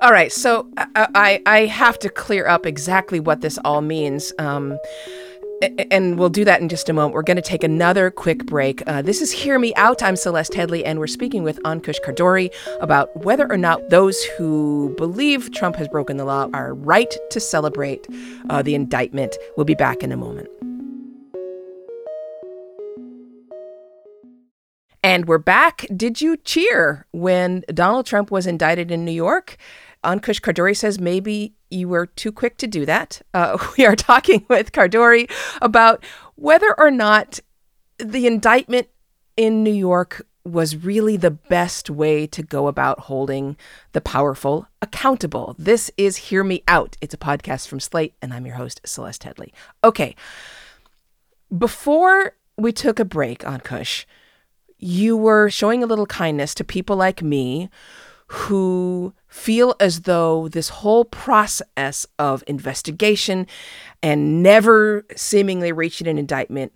All 0.00 0.12
right, 0.12 0.32
so 0.32 0.68
I, 0.76 1.08
I, 1.14 1.42
I 1.46 1.58
have 1.66 1.98
to 2.00 2.08
clear 2.08 2.46
up 2.46 2.66
exactly 2.66 3.20
what 3.20 3.40
this 3.40 3.58
all 3.64 3.80
means. 3.80 4.32
Um, 4.38 4.78
and 5.90 6.18
we'll 6.18 6.28
do 6.28 6.44
that 6.44 6.60
in 6.60 6.68
just 6.68 6.88
a 6.88 6.92
moment. 6.92 7.14
We're 7.14 7.22
going 7.22 7.36
to 7.36 7.42
take 7.42 7.64
another 7.64 8.10
quick 8.10 8.44
break. 8.46 8.82
Uh, 8.86 9.02
this 9.02 9.22
is 9.22 9.32
Hear 9.32 9.58
Me 9.58 9.74
Out. 9.76 10.02
I'm 10.02 10.16
Celeste 10.16 10.52
Headlee, 10.52 10.82
and 10.84 10.98
we're 10.98 11.06
speaking 11.06 11.42
with 11.42 11.62
Ankush 11.62 11.96
Khardori 12.04 12.52
about 12.80 13.24
whether 13.24 13.50
or 13.50 13.56
not 13.56 13.88
those 13.90 14.22
who 14.36 14.94
believe 14.96 15.52
Trump 15.52 15.76
has 15.76 15.88
broken 15.88 16.16
the 16.16 16.24
law 16.24 16.48
are 16.52 16.74
right 16.74 17.14
to 17.30 17.40
celebrate 17.40 18.06
uh, 18.50 18.62
the 18.62 18.74
indictment. 18.74 19.36
We'll 19.56 19.64
be 19.64 19.74
back 19.74 20.02
in 20.02 20.12
a 20.12 20.16
moment. 20.16 20.48
And 25.04 25.26
we're 25.26 25.36
back. 25.36 25.86
Did 25.94 26.22
you 26.22 26.38
cheer 26.38 27.04
when 27.12 27.62
Donald 27.68 28.06
Trump 28.06 28.30
was 28.30 28.46
indicted 28.46 28.90
in 28.90 29.04
New 29.04 29.12
York? 29.12 29.58
Ankush 30.02 30.40
Khardori 30.40 30.74
says 30.74 30.98
maybe 30.98 31.52
you 31.70 31.88
were 31.90 32.06
too 32.06 32.32
quick 32.32 32.56
to 32.56 32.66
do 32.66 32.86
that. 32.86 33.20
Uh, 33.34 33.58
we 33.78 33.84
are 33.84 33.96
talking 33.96 34.46
with 34.48 34.72
Khardori 34.72 35.30
about 35.60 36.02
whether 36.36 36.74
or 36.80 36.90
not 36.90 37.38
the 37.98 38.26
indictment 38.26 38.88
in 39.36 39.62
New 39.62 39.74
York 39.74 40.26
was 40.42 40.74
really 40.74 41.18
the 41.18 41.30
best 41.30 41.90
way 41.90 42.26
to 42.28 42.42
go 42.42 42.66
about 42.66 43.00
holding 43.00 43.58
the 43.92 44.00
powerful 44.00 44.68
accountable. 44.80 45.54
This 45.58 45.90
is 45.98 46.16
Hear 46.16 46.42
Me 46.42 46.62
Out. 46.66 46.96
It's 47.02 47.12
a 47.12 47.18
podcast 47.18 47.68
from 47.68 47.78
Slate, 47.78 48.14
and 48.22 48.32
I'm 48.32 48.46
your 48.46 48.54
host, 48.54 48.80
Celeste 48.86 49.24
Headlee. 49.24 49.52
Okay. 49.84 50.16
Before 51.54 52.36
we 52.56 52.72
took 52.72 52.98
a 52.98 53.04
break 53.04 53.40
Ankush, 53.40 54.06
you 54.78 55.16
were 55.16 55.48
showing 55.50 55.82
a 55.82 55.86
little 55.86 56.06
kindness 56.06 56.54
to 56.54 56.64
people 56.64 56.96
like 56.96 57.22
me 57.22 57.70
who 58.26 59.14
feel 59.28 59.74
as 59.80 60.02
though 60.02 60.48
this 60.48 60.68
whole 60.68 61.04
process 61.04 62.06
of 62.18 62.42
investigation 62.46 63.46
and 64.02 64.42
never 64.42 65.04
seemingly 65.16 65.72
reaching 65.72 66.06
an 66.06 66.18
indictment, 66.18 66.72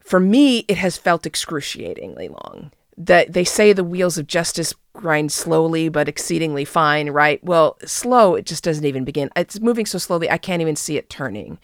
for 0.00 0.20
me, 0.20 0.60
it 0.68 0.76
has 0.76 0.96
felt 0.96 1.26
excruciatingly 1.26 2.28
long. 2.28 2.70
That 2.96 3.32
they 3.32 3.42
say 3.44 3.72
the 3.72 3.82
wheels 3.82 4.18
of 4.18 4.26
justice 4.26 4.72
grind 4.92 5.32
slowly 5.32 5.88
but 5.88 6.08
exceedingly 6.08 6.64
fine, 6.64 7.10
right? 7.10 7.42
Well, 7.42 7.76
slow, 7.84 8.36
it 8.36 8.46
just 8.46 8.62
doesn't 8.62 8.84
even 8.84 9.04
begin. 9.04 9.30
It's 9.34 9.60
moving 9.60 9.86
so 9.86 9.98
slowly, 9.98 10.30
I 10.30 10.38
can't 10.38 10.62
even 10.62 10.76
see 10.76 10.96
it 10.96 11.10
turning. 11.10 11.58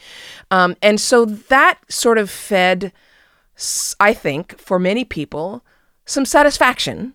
Um, 0.50 0.74
and 0.82 1.00
so 1.00 1.24
that 1.24 1.78
sort 1.88 2.18
of 2.18 2.30
fed, 2.30 2.92
I 4.00 4.14
think, 4.14 4.58
for 4.58 4.78
many 4.78 5.04
people, 5.04 5.64
some 6.06 6.24
satisfaction 6.24 7.14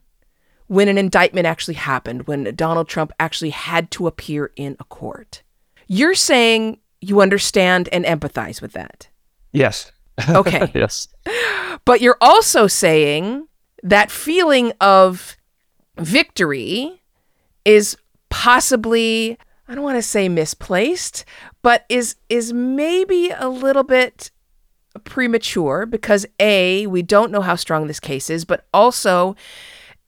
when 0.67 0.87
an 0.87 0.97
indictment 0.97 1.45
actually 1.45 1.75
happened, 1.75 2.27
when 2.27 2.55
Donald 2.55 2.87
Trump 2.87 3.11
actually 3.19 3.51
had 3.51 3.91
to 3.91 4.07
appear 4.07 4.51
in 4.55 4.75
a 4.79 4.83
court. 4.85 5.43
You're 5.87 6.15
saying 6.15 6.79
you 7.01 7.21
understand 7.21 7.89
and 7.91 8.05
empathize 8.05 8.61
with 8.61 8.73
that. 8.73 9.09
Yes. 9.51 9.91
Okay. 10.29 10.71
yes. 10.73 11.09
But 11.83 11.99
you're 11.99 12.17
also 12.21 12.67
saying 12.67 13.49
that 13.83 14.09
feeling 14.09 14.71
of 14.79 15.35
victory 15.97 17.01
is 17.65 17.97
possibly 18.29 19.37
I 19.67 19.75
don't 19.75 19.83
want 19.83 19.97
to 19.97 20.03
say 20.03 20.29
misplaced, 20.29 21.25
but 21.61 21.85
is 21.89 22.15
is 22.29 22.53
maybe 22.53 23.31
a 23.31 23.49
little 23.49 23.83
bit 23.83 24.31
premature 24.99 25.85
because 25.85 26.25
a 26.39 26.87
we 26.87 27.01
don't 27.01 27.31
know 27.31 27.41
how 27.41 27.55
strong 27.55 27.87
this 27.87 27.99
case 27.99 28.29
is, 28.29 28.45
but 28.45 28.65
also 28.73 29.35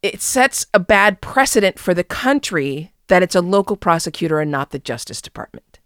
it 0.02 0.22
sets 0.22 0.66
a 0.74 0.80
bad 0.80 1.22
precedent 1.22 1.80
for 1.80 1.94
the 1.94 2.04
country 2.04 2.92
that 3.08 3.24
it's 3.24 3.36
a 3.36 3.42
local 3.42 3.76
prosecutor 3.76 4.40
and 4.40 4.52
not 4.52 4.72
the 4.72 4.80
Justice 4.80 5.22
Department. 5.22 5.80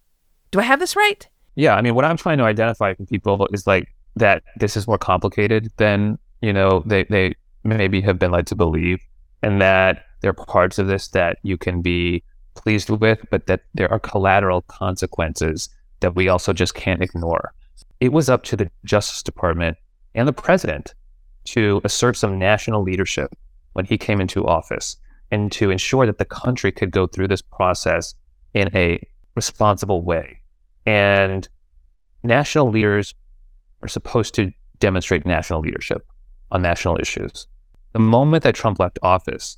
Do 0.52 0.60
I 0.60 0.64
have 0.64 0.80
this 0.80 0.96
right? 0.96 1.28
Yeah, 1.56 1.76
I 1.76 1.82
mean, 1.82 1.96
what 1.96 2.06
I'm 2.06 2.18
trying 2.18 2.38
to 2.40 2.44
identify 2.44 2.94
from 2.94 3.06
people 3.06 3.48
is 3.52 3.68
like 3.68 3.94
that 4.16 4.44
this 4.58 4.76
is 4.76 4.88
more 4.88 4.98
complicated 4.98 5.72
than 5.78 6.18
you 6.42 6.54
know 6.54 6.84
they 6.86 7.04
they 7.06 7.36
maybe 7.64 8.02
have 8.02 8.20
been 8.20 8.32
led 8.32 8.48
to 8.48 8.56
believe, 8.56 9.00
and 9.42 9.62
that 9.62 10.06
there 10.22 10.32
are 10.32 10.46
parts 10.46 10.80
of 10.80 10.88
this 10.88 11.10
that 11.10 11.38
you 11.44 11.58
can 11.58 11.82
be 11.82 12.24
pleased 12.56 12.90
with, 12.90 13.20
but 13.30 13.48
that 13.48 13.62
there 13.74 13.92
are 13.92 14.00
collateral 14.00 14.62
consequences 14.64 15.70
that 16.02 16.16
we 16.16 16.28
also 16.28 16.54
just 16.54 16.74
can't 16.74 17.02
ignore. 17.02 17.54
It 18.00 18.12
was 18.14 18.30
up 18.30 18.44
to 18.44 18.56
the 18.56 18.70
Justice 18.86 19.24
Department 19.24 19.78
and 20.16 20.28
the 20.28 20.34
president 20.34 20.94
to 21.46 21.82
assert 21.84 22.18
some 22.18 22.38
national 22.38 22.84
leadership 22.84 23.34
when 23.74 23.86
he 23.86 23.98
came 23.98 24.22
into 24.22 24.46
office 24.46 24.98
and 25.32 25.52
to 25.54 25.72
ensure 25.72 26.06
that 26.06 26.18
the 26.18 26.26
country 26.26 26.72
could 26.72 26.92
go 26.92 27.08
through 27.08 27.28
this 27.28 27.42
process 27.42 28.16
in 28.54 28.70
a 28.76 29.02
responsible 29.36 30.04
way. 30.04 30.40
And 30.86 31.48
national 32.24 32.70
leaders 32.70 33.16
are 33.82 33.88
supposed 33.88 34.36
to 34.36 34.52
demonstrate 34.80 35.26
national 35.26 35.62
leadership 35.62 36.06
on 36.52 36.62
national 36.62 37.00
issues. 37.00 37.48
The 37.94 38.00
moment 38.00 38.44
that 38.44 38.56
Trump 38.56 38.80
left 38.80 39.00
office, 39.02 39.58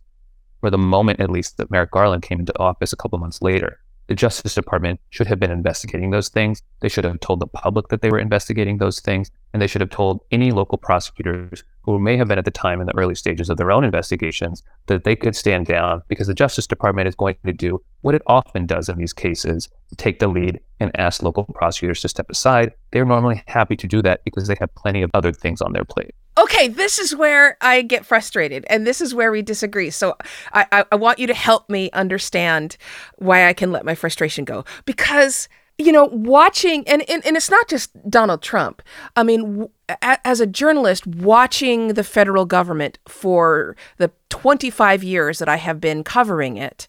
or 0.62 0.70
the 0.70 0.78
moment 0.78 1.20
at 1.20 1.30
least 1.30 1.58
that 1.58 1.72
Merrick 1.72 1.92
Garland 1.92 2.24
came 2.24 2.40
into 2.40 2.58
office 2.60 2.94
a 2.94 2.96
couple 2.96 3.20
months 3.20 3.42
later, 3.42 3.80
the 4.08 4.16
Justice 4.16 4.56
Department 4.56 5.00
should 5.10 5.28
have 5.28 5.40
been 5.40 5.52
investigating 5.52 6.12
those 6.12 6.30
things. 6.30 6.62
They 6.82 6.90
should 6.90 7.04
have 7.04 7.20
told 7.20 7.40
the 7.40 7.48
public 7.48 7.88
that 7.88 8.02
they 8.02 8.10
were 8.10 8.20
investigating 8.20 8.78
those 8.78 9.00
things, 9.00 9.32
and 9.54 9.62
they 9.62 9.68
should 9.68 9.82
have 9.82 9.90
told 9.90 10.22
any 10.32 10.52
local 10.52 10.78
prosecutors 10.78 11.64
who 11.84 12.00
may 12.00 12.18
have 12.18 12.28
been 12.28 12.38
at 12.38 12.46
the 12.46 12.52
time 12.52 12.82
in 12.82 12.88
the 12.88 12.98
early 12.98 13.16
stages 13.16 13.50
of 13.50 13.58
their 13.58 13.72
own 13.72 13.84
investigations 13.84 14.64
that 14.88 15.04
they 15.04 15.16
could 15.16 15.36
stand 15.36 15.66
down 15.66 16.02
because 16.08 16.28
the 16.28 16.34
Justice 16.34 16.68
Department 16.68 17.08
is 17.08 17.16
going 17.16 17.36
to 17.46 17.54
do 17.54 17.82
what 18.02 18.16
it 18.16 18.22
often 18.28 18.66
does 18.66 18.90
in 18.90 18.98
these 18.98 19.14
cases 19.14 19.70
take 19.98 20.20
the 20.20 20.28
lead 20.28 20.60
and 20.80 20.92
ask 21.00 21.22
local 21.22 21.46
prosecutors 21.46 22.02
to 22.02 22.10
step 22.10 22.30
aside. 22.30 22.74
They're 22.92 23.06
normally 23.06 23.44
happy 23.48 23.76
to 23.78 23.88
do 23.88 24.02
that 24.02 24.24
because 24.24 24.48
they 24.48 24.56
have 24.60 24.74
plenty 24.76 25.02
of 25.02 25.12
other 25.14 25.32
things 25.32 25.62
on 25.62 25.74
their 25.74 25.86
plate. 25.86 26.16
Okay, 26.38 26.68
this 26.68 26.98
is 26.98 27.16
where 27.16 27.58
I 27.62 27.84
get 27.84 28.06
frustrated, 28.06 28.66
and 28.68 28.88
this 28.88 29.02
is 29.02 29.14
where 29.14 29.32
we 29.32 29.42
disagree. 29.44 29.92
So 29.92 30.16
I, 30.52 30.66
I, 30.72 30.86
I 30.92 30.96
want 30.96 31.20
you 31.20 31.28
to 31.28 31.34
help 31.34 31.70
me 31.70 31.92
understand 31.92 32.76
why 33.18 33.48
I 33.48 33.54
can 33.54 33.72
let 33.72 33.86
my 33.86 33.94
frustration 33.94 34.44
go. 34.44 34.66
Because 34.86 35.48
you 35.80 35.92
know, 35.92 36.06
watching, 36.06 36.88
and, 36.88 37.08
and, 37.10 37.26
and 37.26 37.36
it's 37.36 37.50
not 37.50 37.68
just 37.68 37.92
Donald 38.10 38.42
Trump. 38.44 38.82
I 39.16 39.24
mean, 39.24 39.42
w- 39.42 39.70
as 40.02 40.40
a 40.40 40.46
journalist, 40.46 41.08
watching 41.08 41.90
the 41.90 42.04
federal 42.04 42.46
government 42.46 43.00
for 43.08 43.76
the 43.98 44.12
25 44.30 45.04
years 45.04 45.40
that 45.40 45.50
I 45.50 45.56
have 45.56 45.82
been 45.82 46.04
covering 46.04 46.58
it, 46.58 46.88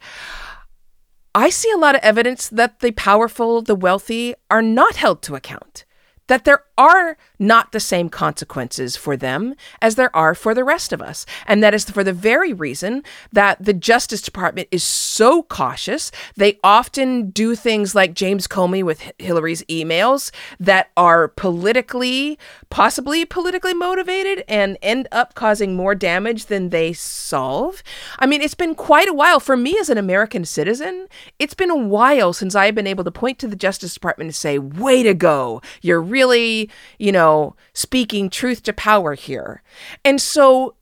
I 1.35 1.49
see 1.49 1.71
a 1.73 1.79
lot 1.79 1.95
of 1.95 2.03
evidence 2.03 2.49
that 2.51 2.81
the 2.81 2.93
powerful, 2.93 3.63
the 3.63 3.75
wealthy 3.75 4.35
are 4.51 4.63
not 4.63 4.97
held 4.97 5.23
to 5.23 5.35
account 5.35 5.85
that 6.27 6.45
there 6.45 6.65
are 6.77 7.17
not 7.39 7.73
the 7.73 7.81
same 7.81 8.09
consequences 8.09 8.97
for 8.97 9.17
them 9.17 9.55
as 9.81 9.95
there 9.95 10.15
are 10.17 10.35
for 10.35 10.55
the 10.55 10.65
rest 10.65 10.93
of 10.93 11.01
us. 11.01 11.27
And 11.47 11.63
that 11.63 11.75
is 11.75 11.85
for 11.85 12.03
the 12.03 12.13
very 12.13 12.53
reason 12.53 13.03
that 13.33 13.63
the 13.65 13.73
Justice 13.73 14.23
Department 14.23 14.69
is 14.71 14.83
so 14.83 15.43
cautious. 15.45 16.11
They 16.37 16.59
often 16.65 17.31
do 17.31 17.55
things 17.55 17.95
like 17.95 18.15
James 18.15 18.47
Comey 18.47 18.83
with 18.83 19.13
Hillary's 19.19 19.63
emails 19.65 20.31
that 20.59 20.91
are 20.97 21.29
politically, 21.29 22.39
possibly 22.71 23.25
politically 23.25 23.75
motivated 23.75 24.45
and 24.49 24.79
end 24.83 25.07
up 25.13 25.35
causing 25.35 25.77
more 25.77 25.95
damage 25.95 26.47
than 26.47 26.71
they 26.71 26.93
solve. 26.93 27.83
I 28.19 28.27
mean, 28.27 28.41
it's 28.41 28.55
been 28.55 28.75
quite 28.75 29.09
a 29.09 29.15
while 29.15 29.41
for 29.41 29.57
me 29.57 29.77
as 29.79 29.91
an 29.91 29.99
American 29.99 30.45
citizen. 30.45 31.07
It's 31.39 31.55
been 31.55 31.71
a 31.71 31.77
while 31.77 32.33
since 32.33 32.55
I've 32.55 32.75
been 32.75 32.87
able 32.87 33.05
to 33.05 33.11
point 33.11 33.39
to 33.41 33.49
the 33.49 33.57
Justice 33.57 33.95
Department 33.95 34.29
and 34.29 34.35
say, 34.35 34.59
way 34.59 35.03
to 35.03 35.15
go. 35.15 35.63
You're 35.83 36.03
really, 36.15 36.71
you 37.01 37.11
know, 37.11 37.57
speaking 37.73 38.31
truth 38.31 38.63
to 38.63 38.73
power 38.73 39.15
here. 39.15 39.63
And 40.05 40.21
so 40.21 40.77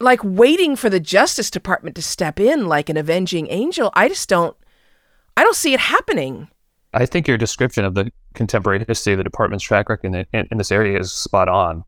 like 0.00 0.20
waiting 0.22 0.76
for 0.76 0.88
the 0.88 1.00
Justice 1.00 1.50
Department 1.50 1.94
to 1.96 2.02
step 2.02 2.40
in 2.40 2.66
like 2.66 2.88
an 2.88 2.96
avenging 2.96 3.46
angel. 3.50 3.90
I 3.94 4.08
just 4.08 4.28
don't 4.28 4.56
I 5.36 5.42
don't 5.44 5.56
see 5.56 5.74
it 5.74 5.80
happening. 5.80 6.48
I 6.94 7.04
think 7.04 7.28
your 7.28 7.36
description 7.36 7.84
of 7.84 7.94
the 7.94 8.10
contemporary 8.32 8.82
history 8.88 9.12
of 9.12 9.18
the 9.18 9.24
department's 9.24 9.64
track 9.64 9.90
record 9.90 10.14
in, 10.14 10.26
in, 10.32 10.48
in 10.50 10.58
this 10.58 10.72
area 10.72 10.98
is 10.98 11.12
spot 11.12 11.48
on. 11.48 11.84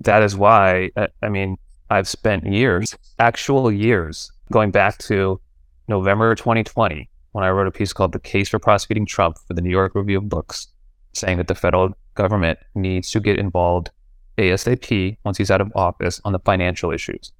That 0.00 0.22
is 0.22 0.34
why, 0.34 0.90
uh, 0.96 1.08
I 1.22 1.28
mean, 1.28 1.58
I've 1.90 2.08
spent 2.08 2.46
years, 2.46 2.96
actual 3.18 3.70
years, 3.70 4.32
going 4.50 4.70
back 4.70 4.96
to 4.98 5.40
November 5.88 6.34
2020 6.34 7.08
when 7.32 7.44
I 7.44 7.50
wrote 7.50 7.66
a 7.66 7.70
piece 7.70 7.92
called 7.92 8.12
The 8.12 8.18
Case 8.18 8.48
for 8.48 8.58
Prosecuting 8.58 9.04
Trump 9.04 9.36
for 9.46 9.52
the 9.52 9.60
New 9.60 9.70
York 9.70 9.94
Review 9.94 10.18
of 10.18 10.28
Books, 10.28 10.68
saying 11.12 11.36
that 11.36 11.48
the 11.48 11.54
federal 11.54 11.94
government 12.16 12.58
needs 12.74 13.10
to 13.12 13.20
get 13.20 13.38
involved 13.38 13.90
ASAP 14.38 15.16
once 15.24 15.38
he's 15.38 15.50
out 15.50 15.60
of 15.60 15.72
office 15.74 16.20
on 16.24 16.32
the 16.32 16.38
financial 16.40 16.90
issues. 16.90 17.32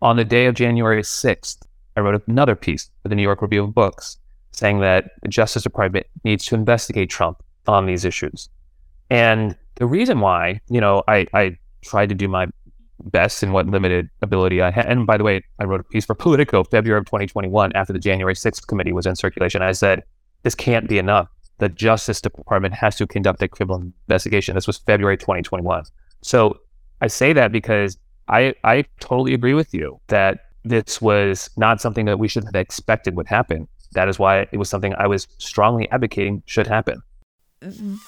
On 0.00 0.16
the 0.16 0.24
day 0.24 0.46
of 0.46 0.54
January 0.54 1.02
6th, 1.02 1.58
I 1.96 2.00
wrote 2.00 2.22
another 2.28 2.54
piece 2.54 2.90
for 3.02 3.08
the 3.08 3.16
New 3.16 3.22
York 3.22 3.42
Review 3.42 3.64
of 3.64 3.74
Books 3.74 4.18
saying 4.52 4.80
that 4.80 5.10
the 5.22 5.28
Justice 5.28 5.62
Department 5.62 6.06
needs 6.24 6.44
to 6.46 6.54
investigate 6.54 7.10
Trump 7.10 7.42
on 7.66 7.86
these 7.86 8.04
issues. 8.04 8.48
And 9.10 9.56
the 9.76 9.86
reason 9.86 10.20
why, 10.20 10.60
you 10.68 10.80
know, 10.80 11.02
I, 11.08 11.26
I 11.34 11.56
tried 11.82 12.08
to 12.08 12.14
do 12.14 12.28
my 12.28 12.46
best 13.04 13.42
in 13.42 13.52
what 13.52 13.66
limited 13.66 14.08
ability 14.22 14.60
I 14.60 14.70
had. 14.70 14.86
And 14.86 15.06
by 15.06 15.16
the 15.16 15.24
way, 15.24 15.42
I 15.58 15.64
wrote 15.64 15.80
a 15.80 15.84
piece 15.84 16.04
for 16.04 16.14
Politico 16.14 16.64
February 16.64 16.98
of 16.98 17.06
2021 17.06 17.72
after 17.74 17.92
the 17.92 17.98
January 17.98 18.34
6th 18.34 18.66
committee 18.66 18.92
was 18.92 19.06
in 19.06 19.16
circulation. 19.16 19.62
I 19.62 19.72
said, 19.72 20.02
this 20.42 20.54
can't 20.54 20.88
be 20.88 20.98
enough. 20.98 21.28
The 21.58 21.68
Justice 21.68 22.20
Department 22.20 22.74
has 22.74 22.96
to 22.96 23.06
conduct 23.06 23.42
a 23.42 23.48
criminal 23.48 23.82
investigation. 24.08 24.54
This 24.54 24.66
was 24.66 24.78
February 24.78 25.16
2021. 25.16 25.84
So 26.22 26.58
I 27.00 27.06
say 27.08 27.32
that 27.32 27.52
because 27.52 27.98
I, 28.28 28.54
I 28.64 28.84
totally 29.00 29.34
agree 29.34 29.54
with 29.54 29.74
you 29.74 30.00
that 30.08 30.40
this 30.64 31.00
was 31.00 31.50
not 31.56 31.80
something 31.80 32.06
that 32.06 32.18
we 32.18 32.28
should 32.28 32.44
have 32.44 32.54
expected 32.54 33.16
would 33.16 33.26
happen. 33.26 33.68
That 33.92 34.08
is 34.08 34.18
why 34.18 34.46
it 34.52 34.56
was 34.56 34.68
something 34.68 34.94
I 34.98 35.06
was 35.06 35.26
strongly 35.38 35.88
advocating 35.90 36.42
should 36.46 36.66
happen. 36.66 37.02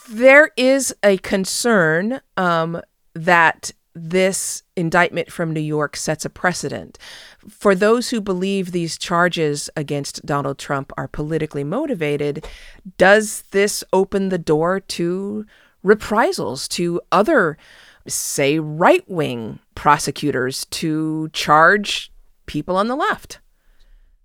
There 0.09 0.51
is 0.57 0.95
a 1.03 1.17
concern 1.19 2.21
um, 2.37 2.81
that 3.15 3.73
this 4.03 4.63
indictment 4.77 5.31
from 5.31 5.53
New 5.53 5.61
York 5.61 5.97
sets 5.97 6.25
a 6.25 6.31
precedent. 6.31 6.99
For 7.49 7.75
those 7.75 8.11
who 8.11 8.21
believe 8.21 8.73
these 8.73 8.97
charges 8.97 9.69
against 9.77 10.25
Donald 10.25 10.59
Trump 10.59 10.93
are 10.97 11.09
politically 11.09 11.65
motivated, 11.65 12.47
does 12.97 13.43
this 13.51 13.85
open 13.93 14.31
the 14.31 14.39
door 14.39 14.81
to 14.81 15.45
reprisals, 15.83 16.67
to 16.69 17.01
other, 17.13 17.59
say, 18.07 18.59
right 18.59 19.09
wing 19.09 19.59
prosecutors 19.75 20.65
to 20.67 21.29
charge 21.33 22.13
people 22.47 22.77
on 22.77 22.89
the 22.89 22.97
left? 22.97 23.39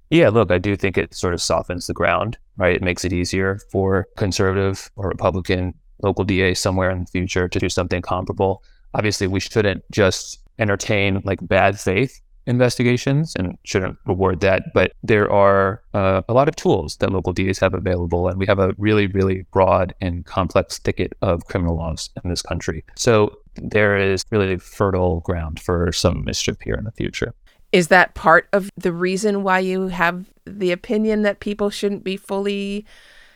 Yeah, 0.09 0.29
look, 0.29 0.51
I 0.51 0.57
do 0.57 0.75
think 0.75 0.97
it 0.97 1.13
sort 1.13 1.33
of 1.33 1.41
softens 1.41 1.87
the 1.87 1.93
ground, 1.93 2.37
right? 2.57 2.75
It 2.75 2.83
makes 2.83 3.03
it 3.03 3.13
easier 3.13 3.59
for 3.71 4.07
conservative 4.17 4.89
or 4.95 5.09
Republican 5.09 5.73
local 6.03 6.23
DA 6.23 6.53
somewhere 6.53 6.91
in 6.91 6.99
the 7.01 7.05
future 7.05 7.47
to 7.47 7.59
do 7.59 7.69
something 7.69 8.01
comparable 8.01 8.63
obviously 8.95 9.27
we 9.27 9.39
shouldn't 9.39 9.83
just 9.91 10.39
entertain 10.57 11.21
like 11.25 11.39
bad 11.41 11.79
faith 11.79 12.21
investigations 12.47 13.33
and 13.37 13.57
shouldn't 13.63 13.97
reward 14.05 14.39
that. 14.41 14.73
But 14.73 14.91
there 15.03 15.31
are 15.31 15.81
uh, 15.93 16.21
a 16.27 16.33
lot 16.33 16.47
of 16.47 16.55
tools 16.55 16.97
that 16.97 17.11
local 17.11 17.33
DAs 17.33 17.59
have 17.59 17.73
available, 17.73 18.27
and 18.27 18.37
we 18.39 18.45
have 18.45 18.59
a 18.59 18.73
really, 18.77 19.07
really 19.07 19.45
broad 19.51 19.93
and 20.01 20.25
complex 20.25 20.79
thicket 20.79 21.13
of 21.21 21.45
criminal 21.45 21.75
laws 21.75 22.09
in 22.23 22.29
this 22.29 22.41
country. 22.41 22.83
So 22.95 23.35
there 23.55 23.97
is 23.97 24.23
really 24.31 24.57
fertile 24.57 25.21
ground 25.21 25.59
for 25.59 25.91
some 25.91 26.23
mischief 26.23 26.57
here 26.61 26.75
in 26.75 26.83
the 26.83 26.91
future. 26.91 27.33
Is 27.71 27.87
that 27.89 28.13
part 28.13 28.47
of 28.53 28.69
the 28.77 28.93
reason 28.93 29.43
why 29.43 29.59
you 29.59 29.87
have 29.87 30.25
the 30.45 30.71
opinion 30.71 31.23
that 31.23 31.39
people 31.39 31.69
shouldn't 31.69 32.03
be 32.03 32.15
fully 32.15 32.85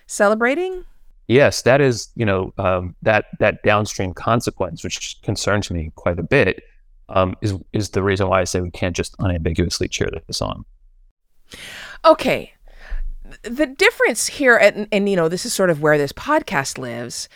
celebrating? 0.07 0.85
Yes, 1.29 1.61
that 1.61 1.79
is, 1.79 2.09
you 2.15 2.25
know, 2.25 2.53
um, 2.57 2.95
that 3.03 3.25
that 3.39 3.63
downstream 3.63 4.13
consequence, 4.13 4.83
which 4.83 5.21
concerns 5.21 5.71
me 5.71 5.93
quite 5.95 6.19
a 6.19 6.23
bit, 6.23 6.63
um, 7.07 7.35
is 7.41 7.53
is 7.71 7.91
the 7.91 8.03
reason 8.03 8.27
why 8.27 8.41
I 8.41 8.43
say 8.43 8.59
we 8.59 8.71
can't 8.71 8.95
just 8.95 9.15
unambiguously 9.19 9.87
cheer 9.87 10.09
this 10.27 10.41
on. 10.41 10.65
Okay, 12.03 12.53
the 13.43 13.65
difference 13.65 14.27
here, 14.27 14.57
and, 14.57 14.87
and 14.91 15.07
you 15.07 15.15
know, 15.15 15.29
this 15.29 15.45
is 15.45 15.53
sort 15.53 15.69
of 15.69 15.81
where 15.81 15.97
this 15.97 16.11
podcast 16.11 16.77
lives. 16.77 17.29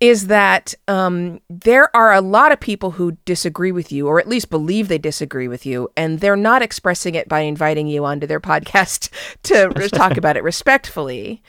Is 0.00 0.28
that 0.28 0.72
um, 0.88 1.42
there 1.50 1.94
are 1.94 2.14
a 2.14 2.22
lot 2.22 2.52
of 2.52 2.60
people 2.60 2.92
who 2.92 3.18
disagree 3.26 3.70
with 3.70 3.92
you, 3.92 4.06
or 4.08 4.18
at 4.18 4.26
least 4.26 4.48
believe 4.48 4.88
they 4.88 4.96
disagree 4.96 5.46
with 5.46 5.66
you, 5.66 5.90
and 5.94 6.20
they're 6.20 6.36
not 6.36 6.62
expressing 6.62 7.14
it 7.14 7.28
by 7.28 7.40
inviting 7.40 7.86
you 7.86 8.06
onto 8.06 8.26
their 8.26 8.40
podcast 8.40 9.10
to 9.42 9.88
talk 9.90 10.16
about 10.16 10.38
it 10.38 10.42
respectfully 10.52 11.42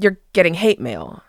you're 0.00 0.18
getting 0.32 0.54
hate 0.54 0.80
mail. 0.80 1.22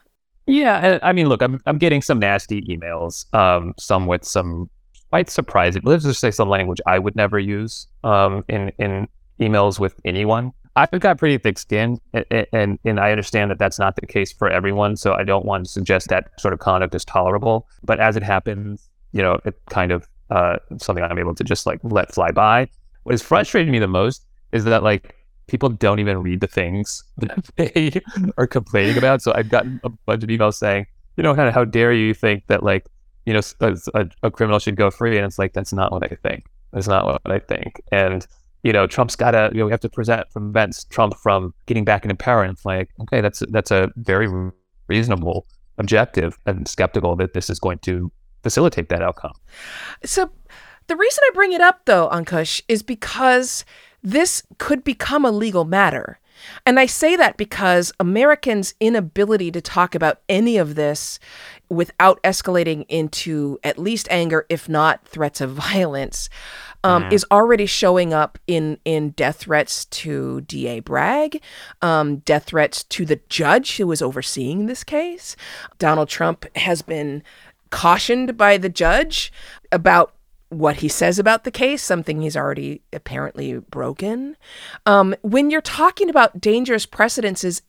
Yeah, 0.45 0.99
I 1.03 1.11
mean, 1.11 1.27
look, 1.27 1.41
I'm 1.41 1.61
I'm 1.65 1.77
getting 1.77 2.01
some 2.01 2.19
nasty 2.19 2.61
emails, 2.63 3.31
um, 3.33 3.73
some 3.77 4.07
with 4.07 4.23
some 4.23 4.69
quite 5.09 5.29
surprising. 5.29 5.81
Let's 5.83 6.03
just 6.03 6.19
say 6.19 6.31
some 6.31 6.49
language 6.49 6.79
I 6.85 6.99
would 6.99 7.15
never 7.15 7.37
use 7.37 7.87
um, 8.03 8.45
in 8.47 8.71
in 8.79 9.07
emails 9.39 9.79
with 9.79 9.99
anyone. 10.05 10.53
I've 10.77 10.99
got 10.99 11.17
pretty 11.17 11.37
thick 11.39 11.57
skin, 11.57 11.99
and, 12.13 12.47
and 12.53 12.79
and 12.85 12.99
I 12.99 13.11
understand 13.11 13.51
that 13.51 13.59
that's 13.59 13.79
not 13.79 13.95
the 13.95 14.05
case 14.05 14.31
for 14.31 14.49
everyone. 14.49 14.95
So 14.95 15.13
I 15.13 15.23
don't 15.23 15.45
want 15.45 15.65
to 15.65 15.71
suggest 15.71 16.09
that 16.09 16.29
sort 16.39 16.53
of 16.53 16.59
conduct 16.59 16.95
is 16.95 17.03
tolerable. 17.03 17.67
But 17.83 17.99
as 17.99 18.15
it 18.15 18.23
happens, 18.23 18.89
you 19.11 19.21
know, 19.21 19.39
it 19.43 19.59
kind 19.69 19.91
of 19.91 20.07
uh, 20.29 20.57
something 20.77 21.03
I'm 21.03 21.19
able 21.19 21.35
to 21.35 21.43
just 21.43 21.65
like 21.65 21.79
let 21.83 22.13
fly 22.13 22.31
by. 22.31 22.69
What 23.03 23.15
is 23.15 23.21
frustrating 23.21 23.71
me 23.71 23.79
the 23.79 23.87
most 23.87 24.25
is 24.51 24.63
that 24.65 24.83
like 24.83 25.15
people 25.47 25.69
don't 25.69 25.99
even 25.99 26.19
read 26.19 26.41
the 26.41 26.47
things 26.47 27.03
that 27.17 27.49
they 27.55 28.01
are 28.37 28.47
complaining 28.47 28.97
about. 28.97 29.21
So 29.21 29.33
I've 29.33 29.49
gotten 29.49 29.79
a 29.83 29.89
bunch 29.89 30.23
of 30.23 30.29
emails 30.29 30.55
saying, 30.55 30.85
you 31.15 31.23
know, 31.23 31.33
kind 31.35 31.47
of 31.47 31.53
how 31.53 31.65
dare 31.65 31.93
you 31.93 32.13
think 32.13 32.45
that 32.47 32.63
like, 32.63 32.85
you 33.25 33.33
know, 33.33 33.41
a, 33.59 34.07
a, 34.23 34.31
criminal 34.31 34.59
should 34.59 34.77
go 34.77 34.89
free, 34.89 35.17
and 35.17 35.25
it's 35.25 35.37
like 35.37 35.51
that's 35.51 35.73
not 35.73 35.91
what 35.91 36.03
I 36.03 36.15
think. 36.15 36.45
That's 36.71 36.87
not 36.87 37.05
what 37.05 37.21
I 37.25 37.39
think. 37.39 37.81
And 37.91 38.25
you 38.63 38.71
know, 38.71 38.87
Trump's 38.87 39.15
got 39.15 39.31
to, 39.31 39.49
you 39.53 39.59
know, 39.59 39.65
we 39.65 39.71
have 39.71 39.81
to 39.81 39.89
present 39.89 40.29
prevent 40.29 40.85
Trump 40.89 41.15
from 41.17 41.53
getting 41.65 41.83
back 41.85 42.03
into 42.03 42.15
power. 42.15 42.43
And 42.43 42.53
it's 42.53 42.65
like, 42.65 42.89
okay, 43.01 43.21
that's 43.21 43.43
that's 43.49 43.71
a 43.71 43.91
very 43.97 44.27
reasonable 44.87 45.45
objective, 45.77 46.37
and 46.45 46.67
skeptical 46.67 47.15
that 47.17 47.33
this 47.33 47.49
is 47.49 47.59
going 47.59 47.79
to 47.79 48.11
facilitate 48.43 48.89
that 48.89 49.01
outcome. 49.01 49.33
So, 50.03 50.31
the 50.87 50.95
reason 50.95 51.23
I 51.27 51.31
bring 51.33 51.51
it 51.53 51.61
up, 51.61 51.81
though, 51.85 52.09
Ankush, 52.09 52.61
is 52.67 52.81
because 52.81 53.65
this 54.11 54.41
could 54.57 54.85
become 54.85 55.25
a 55.25 55.31
legal 55.31 55.65
matter. 55.65 56.17
And 56.65 56.79
I 56.79 56.85
say 56.85 57.17
that 57.17 57.35
because 57.35 57.91
Americans' 57.99 58.73
inability 58.79 59.51
to 59.51 59.59
talk 59.59 59.95
about 59.95 60.21
any 60.29 60.57
of 60.57 60.75
this 60.75 61.19
without 61.67 62.21
escalating 62.23 62.85
into 62.87 63.59
at 63.65 63.77
least 63.77 64.07
anger, 64.09 64.45
if 64.47 64.69
not 64.69 65.05
threats 65.05 65.41
of 65.41 65.51
violence, 65.73 66.29
um, 66.85 67.03
mm. 67.03 67.11
is 67.11 67.25
already 67.31 67.65
showing 67.65 68.13
up 68.13 68.37
in 68.47 68.79
in 68.85 69.09
death 69.09 69.37
threats 69.37 69.83
to 69.85 70.41
D.A. 70.41 70.79
Bragg, 70.79 71.41
um, 71.81 72.17
death 72.17 72.45
threats 72.45 72.83
to 72.83 73.05
the 73.05 73.19
judge 73.27 73.75
who 73.75 73.87
was 73.87 74.01
overseeing 74.01 74.67
this 74.67 74.85
case. 74.85 75.35
Donald 75.79 76.07
Trump 76.07 76.45
has 76.55 76.81
been 76.81 77.23
cautioned 77.71 78.37
by 78.37 78.57
the 78.57 78.69
judge 78.69 79.33
about 79.71 80.13
what 80.49 80.77
he 80.77 80.87
says 80.87 81.19
about 81.19 81.43
the 81.43 81.51
case, 81.51 81.83
something 81.83 82.21
he's 82.21 82.37
already 82.37 82.81
apparently 82.93 83.59
broken. 83.59 84.37
Um, 84.85 85.15
when 85.21 85.49
you're 85.49 85.61
talking 85.61 86.09
about 86.09 86.39
dangerous 86.39 86.85
precedences, 86.85 87.61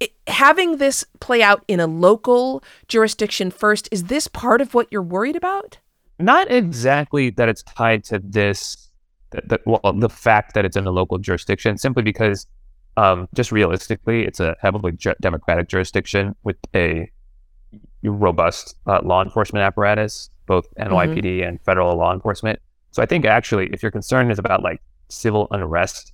it, 0.00 0.12
having 0.26 0.78
this 0.78 1.04
play 1.20 1.42
out 1.42 1.64
in 1.68 1.80
a 1.80 1.86
local 1.86 2.62
jurisdiction 2.88 3.50
first, 3.50 3.88
is 3.92 4.04
this 4.04 4.26
part 4.28 4.60
of 4.60 4.74
what 4.74 4.88
you're 4.90 5.02
worried 5.02 5.36
about? 5.36 5.78
Not 6.18 6.50
exactly 6.50 7.30
that 7.30 7.48
it's 7.48 7.62
tied 7.62 8.04
to 8.04 8.18
this, 8.18 8.90
the, 9.30 9.60
well, 9.64 9.92
the 9.92 10.08
fact 10.08 10.54
that 10.54 10.64
it's 10.64 10.76
in 10.76 10.86
a 10.86 10.90
local 10.90 11.18
jurisdiction, 11.18 11.78
simply 11.78 12.02
because 12.02 12.46
um, 12.96 13.28
just 13.34 13.52
realistically, 13.52 14.24
it's 14.24 14.40
a 14.40 14.56
heavily 14.60 14.92
ju- 14.92 15.14
democratic 15.20 15.68
jurisdiction 15.68 16.34
with 16.42 16.56
a 16.74 17.08
robust 18.02 18.76
uh, 18.86 19.00
law 19.04 19.22
enforcement 19.22 19.62
apparatus 19.62 20.30
both 20.48 20.66
NYPD 20.74 21.22
mm-hmm. 21.22 21.48
and 21.48 21.60
federal 21.62 21.96
law 21.96 22.12
enforcement. 22.12 22.58
So 22.90 23.02
I 23.02 23.06
think 23.06 23.24
actually, 23.24 23.68
if 23.72 23.82
your 23.82 23.92
concern 23.92 24.30
is 24.30 24.38
about 24.38 24.62
like 24.62 24.80
civil 25.08 25.46
unrest, 25.52 26.12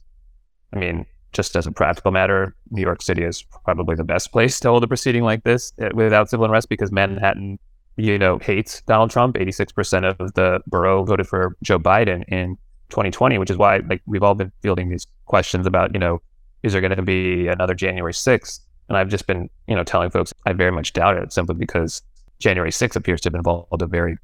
I 0.74 0.78
mean, 0.78 1.06
just 1.32 1.56
as 1.56 1.66
a 1.66 1.72
practical 1.72 2.10
matter, 2.10 2.54
New 2.70 2.82
York 2.82 3.00
City 3.00 3.22
is 3.22 3.42
probably 3.64 3.96
the 3.96 4.04
best 4.04 4.32
place 4.32 4.60
to 4.60 4.68
hold 4.68 4.84
a 4.84 4.86
proceeding 4.86 5.22
like 5.22 5.44
this 5.44 5.72
eh, 5.78 5.88
without 5.94 6.28
civil 6.28 6.44
unrest 6.44 6.68
because 6.68 6.92
Manhattan, 6.92 7.58
you 7.96 8.18
know, 8.18 8.38
hates 8.38 8.82
Donald 8.82 9.10
Trump. 9.10 9.36
86% 9.36 10.18
of 10.18 10.34
the 10.34 10.60
borough 10.66 11.04
voted 11.04 11.26
for 11.26 11.56
Joe 11.62 11.78
Biden 11.78 12.24
in 12.28 12.56
2020, 12.90 13.38
which 13.38 13.50
is 13.50 13.56
why 13.56 13.78
like 13.88 14.02
we've 14.06 14.22
all 14.22 14.34
been 14.34 14.52
fielding 14.62 14.90
these 14.90 15.06
questions 15.26 15.66
about, 15.66 15.92
you 15.92 16.00
know, 16.00 16.20
is 16.62 16.72
there 16.72 16.80
going 16.80 16.96
to 16.96 17.02
be 17.02 17.48
another 17.48 17.74
January 17.74 18.12
6th? 18.12 18.60
And 18.88 18.98
I've 18.98 19.08
just 19.08 19.26
been, 19.26 19.48
you 19.66 19.74
know, 19.74 19.84
telling 19.84 20.10
folks 20.10 20.32
I 20.46 20.52
very 20.52 20.72
much 20.72 20.92
doubt 20.92 21.16
it 21.16 21.32
simply 21.32 21.54
because 21.54 22.02
January 22.38 22.70
6th 22.70 22.96
appears 22.96 23.20
to 23.22 23.28
have 23.28 23.34
involved 23.34 23.80
a 23.80 23.86
very 23.86 24.16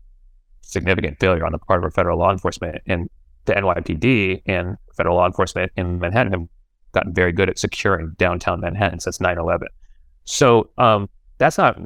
significant 0.63 1.19
failure 1.19 1.45
on 1.45 1.53
the 1.53 1.59
part 1.59 1.79
of 1.79 1.85
our 1.85 1.91
federal 1.91 2.19
law 2.19 2.31
enforcement. 2.31 2.79
And 2.87 3.09
the 3.47 3.55
NYPD 3.55 4.43
and 4.47 4.77
federal 4.97 5.17
law 5.17 5.27
enforcement 5.27 5.73
in 5.77 5.99
Manhattan 5.99 6.33
have 6.33 6.47
gotten 6.93 7.13
very 7.15 7.33
good 7.33 7.49
at 7.49 7.59
securing 7.59 8.15
downtown 8.19 8.61
Manhattan 8.61 9.01
since 9.01 9.21
9 9.21 9.39
11. 9.39 9.69
So 10.25 10.71
um, 10.79 11.09
that's 11.39 11.59
not 11.59 11.81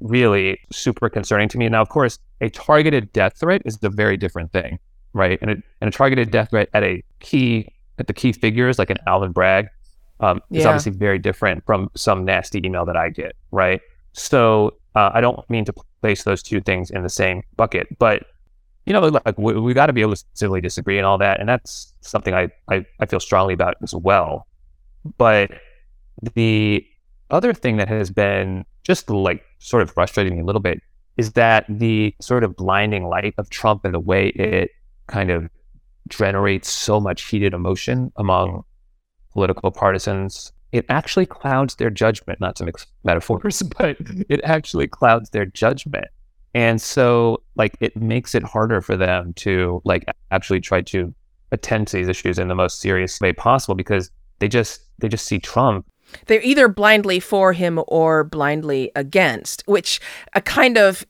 really 0.00 0.58
super 0.72 1.08
concerning 1.08 1.48
to 1.48 1.58
me. 1.58 1.68
Now, 1.68 1.82
of 1.82 1.88
course, 1.88 2.18
a 2.40 2.48
targeted 2.50 3.12
death 3.12 3.38
threat 3.38 3.62
is 3.64 3.78
a 3.82 3.90
very 3.90 4.16
different 4.16 4.52
thing, 4.52 4.78
right? 5.12 5.38
And, 5.42 5.50
it, 5.50 5.58
and 5.80 5.88
a 5.88 5.90
targeted 5.90 6.30
death 6.30 6.50
threat 6.50 6.68
at 6.74 6.82
a 6.82 7.02
key, 7.20 7.68
at 7.98 8.06
the 8.06 8.12
key 8.14 8.32
figures 8.32 8.78
like 8.78 8.90
an 8.90 8.98
Alvin 9.06 9.32
Bragg 9.32 9.66
um, 10.20 10.40
is 10.50 10.62
Yeah. 10.62 10.68
obviously 10.68 10.92
very 10.92 11.18
different 11.18 11.64
from 11.66 11.90
some 11.96 12.24
nasty 12.24 12.64
email 12.64 12.84
that 12.86 12.96
I 12.96 13.10
get, 13.10 13.32
right? 13.50 13.80
So 14.12 14.74
uh, 14.94 15.10
I 15.14 15.20
don't 15.20 15.48
mean 15.48 15.64
to 15.64 15.74
place 16.00 16.24
those 16.24 16.42
two 16.42 16.60
things 16.60 16.90
in 16.90 17.02
the 17.02 17.08
same 17.08 17.42
bucket, 17.56 17.86
but 17.98 18.24
you 18.86 18.92
know, 18.92 19.00
like 19.00 19.38
we, 19.38 19.58
we 19.60 19.74
got 19.74 19.86
to 19.86 19.92
be 19.92 20.00
able 20.00 20.16
to 20.16 20.24
civilly 20.34 20.60
disagree 20.60 20.98
and 20.98 21.06
all 21.06 21.18
that, 21.18 21.38
and 21.38 21.48
that's 21.48 21.94
something 22.00 22.34
I, 22.34 22.50
I 22.68 22.84
I 23.00 23.06
feel 23.06 23.20
strongly 23.20 23.54
about 23.54 23.76
as 23.82 23.94
well. 23.94 24.46
But 25.18 25.52
the 26.34 26.84
other 27.30 27.54
thing 27.54 27.76
that 27.76 27.88
has 27.88 28.10
been 28.10 28.64
just 28.84 29.08
like 29.08 29.44
sort 29.58 29.82
of 29.82 29.90
frustrating 29.92 30.34
me 30.34 30.40
a 30.40 30.44
little 30.44 30.60
bit 30.60 30.80
is 31.16 31.32
that 31.32 31.64
the 31.68 32.14
sort 32.20 32.42
of 32.44 32.56
blinding 32.56 33.06
light 33.06 33.34
of 33.38 33.50
Trump 33.50 33.84
and 33.84 33.94
the 33.94 34.00
way 34.00 34.28
it 34.28 34.70
kind 35.06 35.30
of 35.30 35.48
generates 36.08 36.70
so 36.70 37.00
much 37.00 37.22
heated 37.28 37.54
emotion 37.54 38.12
among 38.16 38.64
political 39.32 39.70
partisans, 39.70 40.52
it 40.72 40.86
actually 40.88 41.26
clouds 41.26 41.76
their 41.76 41.90
judgment, 41.90 42.40
not 42.40 42.56
to 42.56 42.64
mix 42.64 42.86
metaphors, 43.04 43.62
but 43.78 43.96
it 44.28 44.40
actually 44.42 44.88
clouds 44.88 45.30
their 45.30 45.46
judgment. 45.46 46.06
And 46.54 46.80
so 46.80 47.42
like 47.54 47.76
it 47.80 47.96
makes 47.96 48.34
it 48.34 48.42
harder 48.42 48.80
for 48.80 48.96
them 48.96 49.32
to 49.34 49.80
like 49.84 50.04
actually 50.30 50.60
try 50.60 50.82
to 50.82 51.14
attend 51.50 51.86
to 51.88 51.96
these 51.96 52.08
issues 52.08 52.38
in 52.38 52.48
the 52.48 52.54
most 52.54 52.80
serious 52.80 53.20
way 53.20 53.32
possible 53.32 53.74
because 53.74 54.10
they 54.38 54.48
just 54.48 54.82
they 54.98 55.08
just 55.08 55.26
see 55.26 55.38
Trump 55.38 55.86
They're 56.26 56.42
either 56.42 56.68
blindly 56.68 57.20
for 57.20 57.52
him 57.52 57.80
or 57.86 58.24
blindly 58.24 58.90
against, 58.96 59.62
which 59.66 60.00
a 60.34 60.40
kind 60.40 60.76
of 60.76 61.06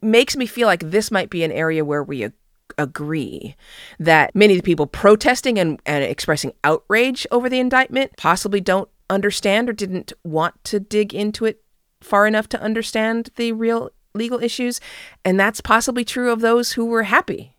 makes 0.00 0.36
me 0.36 0.46
feel 0.46 0.66
like 0.66 0.90
this 0.90 1.10
might 1.10 1.30
be 1.30 1.44
an 1.44 1.52
area 1.52 1.84
where 1.84 2.02
we 2.02 2.24
ag- 2.24 2.32
agree 2.78 3.54
that 3.98 4.34
many 4.34 4.54
of 4.54 4.58
the 4.58 4.64
people 4.64 4.86
protesting 4.86 5.58
and, 5.58 5.80
and 5.86 6.04
expressing 6.04 6.52
outrage 6.64 7.26
over 7.30 7.48
the 7.48 7.60
indictment 7.60 8.12
possibly 8.16 8.60
don't 8.60 8.88
understand 9.12 9.68
or 9.68 9.72
didn't 9.72 10.12
want 10.24 10.62
to 10.64 10.80
dig 10.80 11.14
into 11.14 11.44
it 11.44 11.62
far 12.00 12.26
enough 12.26 12.48
to 12.48 12.60
understand 12.60 13.30
the 13.36 13.52
real 13.52 13.90
legal 14.14 14.42
issues. 14.42 14.80
And 15.24 15.38
that's 15.38 15.60
possibly 15.60 16.04
true 16.04 16.30
of 16.32 16.40
those 16.40 16.72
who 16.72 16.84
were 16.86 17.04
happy, 17.04 17.56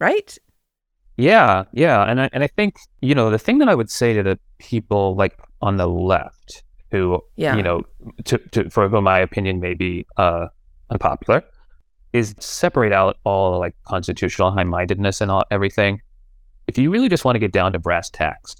right? 0.00 0.36
Yeah, 1.16 1.64
yeah, 1.72 2.02
and 2.10 2.20
I 2.20 2.30
and 2.32 2.42
I 2.42 2.48
think 2.48 2.74
you 3.00 3.14
know 3.14 3.30
the 3.30 3.38
thing 3.38 3.58
that 3.58 3.68
I 3.68 3.74
would 3.74 3.90
say 3.90 4.14
to 4.14 4.22
the 4.22 4.38
people 4.58 5.14
like 5.14 5.38
on 5.62 5.76
the 5.76 5.86
left 5.86 6.64
who 6.90 7.20
Yeah. 7.36 7.56
you 7.56 7.62
know 7.62 7.82
to, 8.24 8.38
to 8.52 8.68
for 8.70 8.88
whom 8.88 9.04
my 9.04 9.20
opinion 9.20 9.60
may 9.60 9.74
be 9.74 10.06
uh, 10.16 10.48
unpopular 10.90 11.44
is 12.12 12.34
separate 12.40 12.92
out 12.92 13.16
all 13.24 13.52
the, 13.52 13.58
like 13.58 13.76
constitutional 13.86 14.50
high 14.50 14.64
mindedness 14.64 15.20
and 15.20 15.30
all 15.30 15.44
everything. 15.50 16.00
If 16.66 16.78
you 16.78 16.90
really 16.90 17.08
just 17.08 17.24
want 17.24 17.36
to 17.36 17.40
get 17.40 17.52
down 17.52 17.72
to 17.72 17.78
brass 17.78 18.10
tacks, 18.10 18.56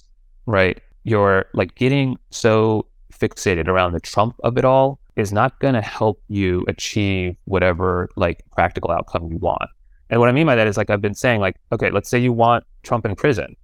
right? 0.46 0.80
You're 1.04 1.46
like 1.54 1.74
getting 1.74 2.18
so 2.30 2.86
fixated 3.12 3.68
around 3.68 3.92
the 3.92 4.00
Trump 4.00 4.34
of 4.42 4.58
it 4.58 4.64
all 4.64 4.98
is 5.16 5.32
not 5.32 5.58
going 5.60 5.74
to 5.74 5.80
help 5.80 6.20
you 6.28 6.64
achieve 6.66 7.36
whatever 7.44 8.08
like 8.16 8.42
practical 8.52 8.90
outcome 8.90 9.30
you 9.30 9.38
want. 9.38 9.70
And 10.10 10.20
what 10.20 10.28
I 10.28 10.32
mean 10.32 10.46
by 10.46 10.54
that 10.54 10.66
is 10.66 10.76
like 10.76 10.90
I've 10.90 11.00
been 11.00 11.14
saying, 11.14 11.40
like, 11.40 11.56
okay, 11.72 11.90
let's 11.90 12.08
say 12.08 12.18
you 12.18 12.32
want 12.32 12.64
Trump 12.82 13.06
in 13.06 13.14
prison. 13.14 13.56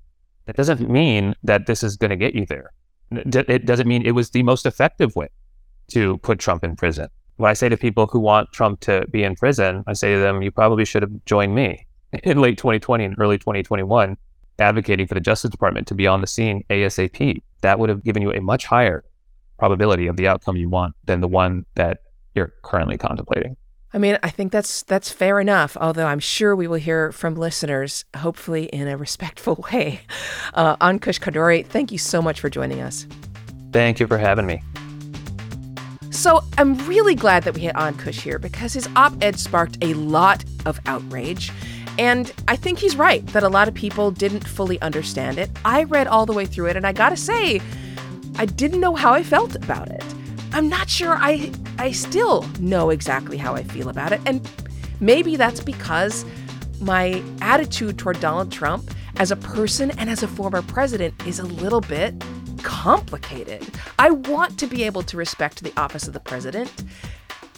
That 0.46 0.56
doesn't 0.56 0.88
mean 0.88 1.34
that 1.44 1.66
this 1.66 1.82
is 1.82 1.96
going 1.96 2.10
to 2.10 2.16
get 2.16 2.34
you 2.34 2.46
there. 2.46 2.72
It 3.10 3.66
doesn't 3.66 3.88
mean 3.88 4.06
it 4.06 4.12
was 4.12 4.30
the 4.30 4.42
most 4.42 4.66
effective 4.66 5.14
way 5.16 5.28
to 5.88 6.18
put 6.18 6.38
Trump 6.38 6.64
in 6.64 6.76
prison. 6.76 7.08
When 7.36 7.50
I 7.50 7.54
say 7.54 7.68
to 7.68 7.76
people 7.76 8.06
who 8.06 8.20
want 8.20 8.52
Trump 8.52 8.80
to 8.80 9.06
be 9.10 9.22
in 9.22 9.34
prison, 9.34 9.82
I 9.86 9.94
say 9.94 10.14
to 10.14 10.20
them, 10.20 10.42
you 10.42 10.50
probably 10.50 10.84
should 10.84 11.02
have 11.02 11.24
joined 11.24 11.54
me 11.54 11.86
in 12.22 12.40
late 12.40 12.58
2020 12.58 13.04
and 13.04 13.16
early 13.18 13.38
2021, 13.38 14.16
advocating 14.60 15.06
for 15.06 15.14
the 15.14 15.20
Justice 15.20 15.50
Department 15.50 15.86
to 15.88 15.94
be 15.94 16.06
on 16.06 16.20
the 16.20 16.26
scene 16.26 16.64
ASAP. 16.70 17.42
That 17.62 17.78
would 17.78 17.88
have 17.88 18.04
given 18.04 18.22
you 18.22 18.32
a 18.32 18.40
much 18.40 18.66
higher 18.66 19.04
probability 19.58 20.06
of 20.06 20.16
the 20.16 20.28
outcome 20.28 20.56
you 20.56 20.68
want 20.68 20.94
than 21.04 21.20
the 21.20 21.28
one 21.28 21.66
that 21.74 21.98
you're 22.34 22.52
currently 22.62 22.96
contemplating. 22.96 23.56
I 23.92 23.98
mean, 23.98 24.18
I 24.22 24.30
think 24.30 24.52
that's 24.52 24.82
that's 24.84 25.10
fair 25.10 25.40
enough. 25.40 25.76
Although 25.76 26.06
I'm 26.06 26.20
sure 26.20 26.54
we 26.54 26.68
will 26.68 26.76
hear 26.76 27.10
from 27.10 27.34
listeners, 27.34 28.04
hopefully 28.16 28.64
in 28.66 28.86
a 28.86 28.96
respectful 28.96 29.64
way. 29.72 30.02
Uh, 30.54 30.76
Ankush 30.76 31.20
Khardori, 31.20 31.66
thank 31.66 31.90
you 31.90 31.98
so 31.98 32.22
much 32.22 32.40
for 32.40 32.48
joining 32.48 32.80
us. 32.80 33.06
Thank 33.72 33.98
you 34.00 34.06
for 34.06 34.18
having 34.18 34.46
me. 34.46 34.62
So 36.10 36.42
I'm 36.58 36.74
really 36.86 37.14
glad 37.14 37.44
that 37.44 37.54
we 37.54 37.62
had 37.62 37.74
Ankush 37.76 38.20
here 38.20 38.38
because 38.38 38.72
his 38.72 38.88
op-ed 38.96 39.38
sparked 39.38 39.78
a 39.80 39.94
lot 39.94 40.44
of 40.66 40.80
outrage. 40.86 41.52
And 41.98 42.32
I 42.48 42.56
think 42.56 42.78
he's 42.78 42.96
right 42.96 43.26
that 43.28 43.42
a 43.42 43.48
lot 43.48 43.68
of 43.68 43.74
people 43.74 44.10
didn't 44.10 44.46
fully 44.46 44.80
understand 44.80 45.38
it. 45.38 45.50
I 45.64 45.84
read 45.84 46.06
all 46.06 46.26
the 46.26 46.32
way 46.32 46.46
through 46.46 46.66
it, 46.66 46.76
and 46.76 46.86
I 46.86 46.92
gotta 46.92 47.16
say, 47.16 47.60
I 48.36 48.46
didn't 48.46 48.80
know 48.80 48.94
how 48.94 49.12
I 49.12 49.22
felt 49.22 49.54
about 49.56 49.88
it. 49.88 50.04
I'm 50.52 50.68
not 50.68 50.88
sure 50.88 51.16
I 51.18 51.52
I 51.78 51.92
still 51.92 52.42
know 52.58 52.90
exactly 52.90 53.36
how 53.36 53.54
I 53.54 53.62
feel 53.62 53.88
about 53.88 54.12
it. 54.12 54.20
And 54.26 54.48
maybe 55.00 55.36
that's 55.36 55.60
because 55.60 56.24
my 56.80 57.22
attitude 57.40 57.98
toward 57.98 58.20
Donald 58.20 58.50
Trump 58.50 58.90
as 59.16 59.30
a 59.30 59.36
person 59.36 59.90
and 59.92 60.08
as 60.08 60.22
a 60.22 60.28
former 60.28 60.62
president 60.62 61.14
is 61.26 61.38
a 61.38 61.46
little 61.46 61.80
bit 61.80 62.14
complicated. 62.62 63.66
I 63.98 64.10
want 64.10 64.58
to 64.58 64.66
be 64.66 64.84
able 64.84 65.02
to 65.02 65.16
respect 65.16 65.62
the 65.62 65.72
office 65.76 66.06
of 66.06 66.14
the 66.14 66.20
president. 66.20 66.70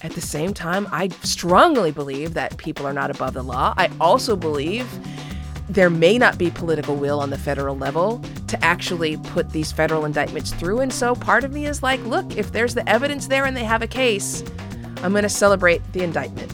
At 0.03 0.13
the 0.13 0.21
same 0.21 0.53
time, 0.53 0.89
I 0.91 1.09
strongly 1.23 1.93
believe 1.93 2.35
that 2.35 2.57
people 2.57 2.87
are 2.87 2.93
not 2.93 3.11
above 3.11 3.35
the 3.35 3.43
law. 3.43 3.73
I 3.77 3.89
also 4.01 4.35
believe 4.35 4.89
there 5.69 5.91
may 5.91 6.19
not 6.19 6.39
be 6.39 6.51
political 6.51 6.97
will 6.97 7.21
on 7.21 7.31
the 7.31 7.39
federal 7.39 7.77
level 7.77 8.19
to 8.49 8.63
actually 8.65 9.17
put 9.17 9.51
these 9.51 9.71
federal 9.71 10.05
indictments 10.05 10.53
through. 10.53 10.81
And 10.81 10.93
so 10.93 11.15
part 11.15 11.45
of 11.45 11.53
me 11.53 11.67
is 11.67 11.85
like, 11.85 12.05
look, 12.05 12.37
if 12.37 12.51
there's 12.51 12.75
the 12.75 12.87
evidence 12.89 13.29
there 13.29 13.45
and 13.45 13.57
they 13.57 13.65
have 13.65 13.81
a 13.81 13.87
case, 13.87 14.43
I'm 15.03 15.13
going 15.13 15.23
to 15.23 15.29
celebrate 15.29 15.81
the 15.93 16.03
indictment. 16.03 16.53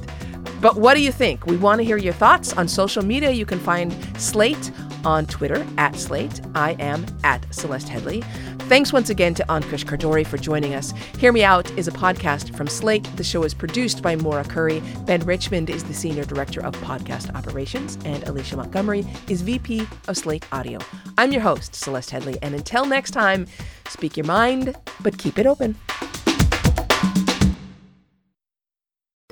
But 0.60 0.76
what 0.76 0.94
do 0.94 1.02
you 1.02 1.12
think? 1.12 1.46
We 1.46 1.56
want 1.56 1.78
to 1.78 1.84
hear 1.84 1.96
your 1.96 2.12
thoughts 2.12 2.52
on 2.52 2.68
social 2.68 3.04
media. 3.04 3.30
You 3.30 3.46
can 3.46 3.60
find 3.60 3.94
Slate 4.20 4.70
on 5.04 5.24
Twitter 5.26 5.66
at 5.78 5.96
Slate. 5.96 6.40
I 6.54 6.72
am 6.72 7.06
at 7.24 7.46
Celeste 7.54 7.88
Headlee. 7.88 8.24
Thanks 8.68 8.92
once 8.92 9.08
again 9.08 9.32
to 9.32 9.42
Ankush 9.44 9.86
Khardori 9.86 10.26
for 10.26 10.36
joining 10.36 10.74
us. 10.74 10.92
Hear 11.18 11.32
Me 11.32 11.42
Out 11.42 11.70
is 11.78 11.88
a 11.88 11.90
podcast 11.90 12.54
from 12.54 12.66
Slate. 12.66 13.04
The 13.16 13.24
show 13.24 13.42
is 13.42 13.54
produced 13.54 14.02
by 14.02 14.14
Maura 14.14 14.44
Currie. 14.44 14.82
Ben 15.06 15.24
Richmond 15.24 15.70
is 15.70 15.84
the 15.84 15.94
Senior 15.94 16.26
Director 16.26 16.62
of 16.62 16.74
Podcast 16.82 17.34
Operations, 17.34 17.96
and 18.04 18.22
Alicia 18.24 18.58
Montgomery 18.58 19.06
is 19.26 19.40
VP 19.40 19.86
of 20.06 20.18
Slate 20.18 20.44
Audio. 20.52 20.80
I'm 21.16 21.32
your 21.32 21.40
host, 21.40 21.74
Celeste 21.76 22.10
Headlee, 22.10 22.36
and 22.42 22.54
until 22.54 22.84
next 22.84 23.12
time, 23.12 23.46
speak 23.88 24.18
your 24.18 24.26
mind, 24.26 24.76
but 25.00 25.16
keep 25.16 25.38
it 25.38 25.46
open. 25.46 25.74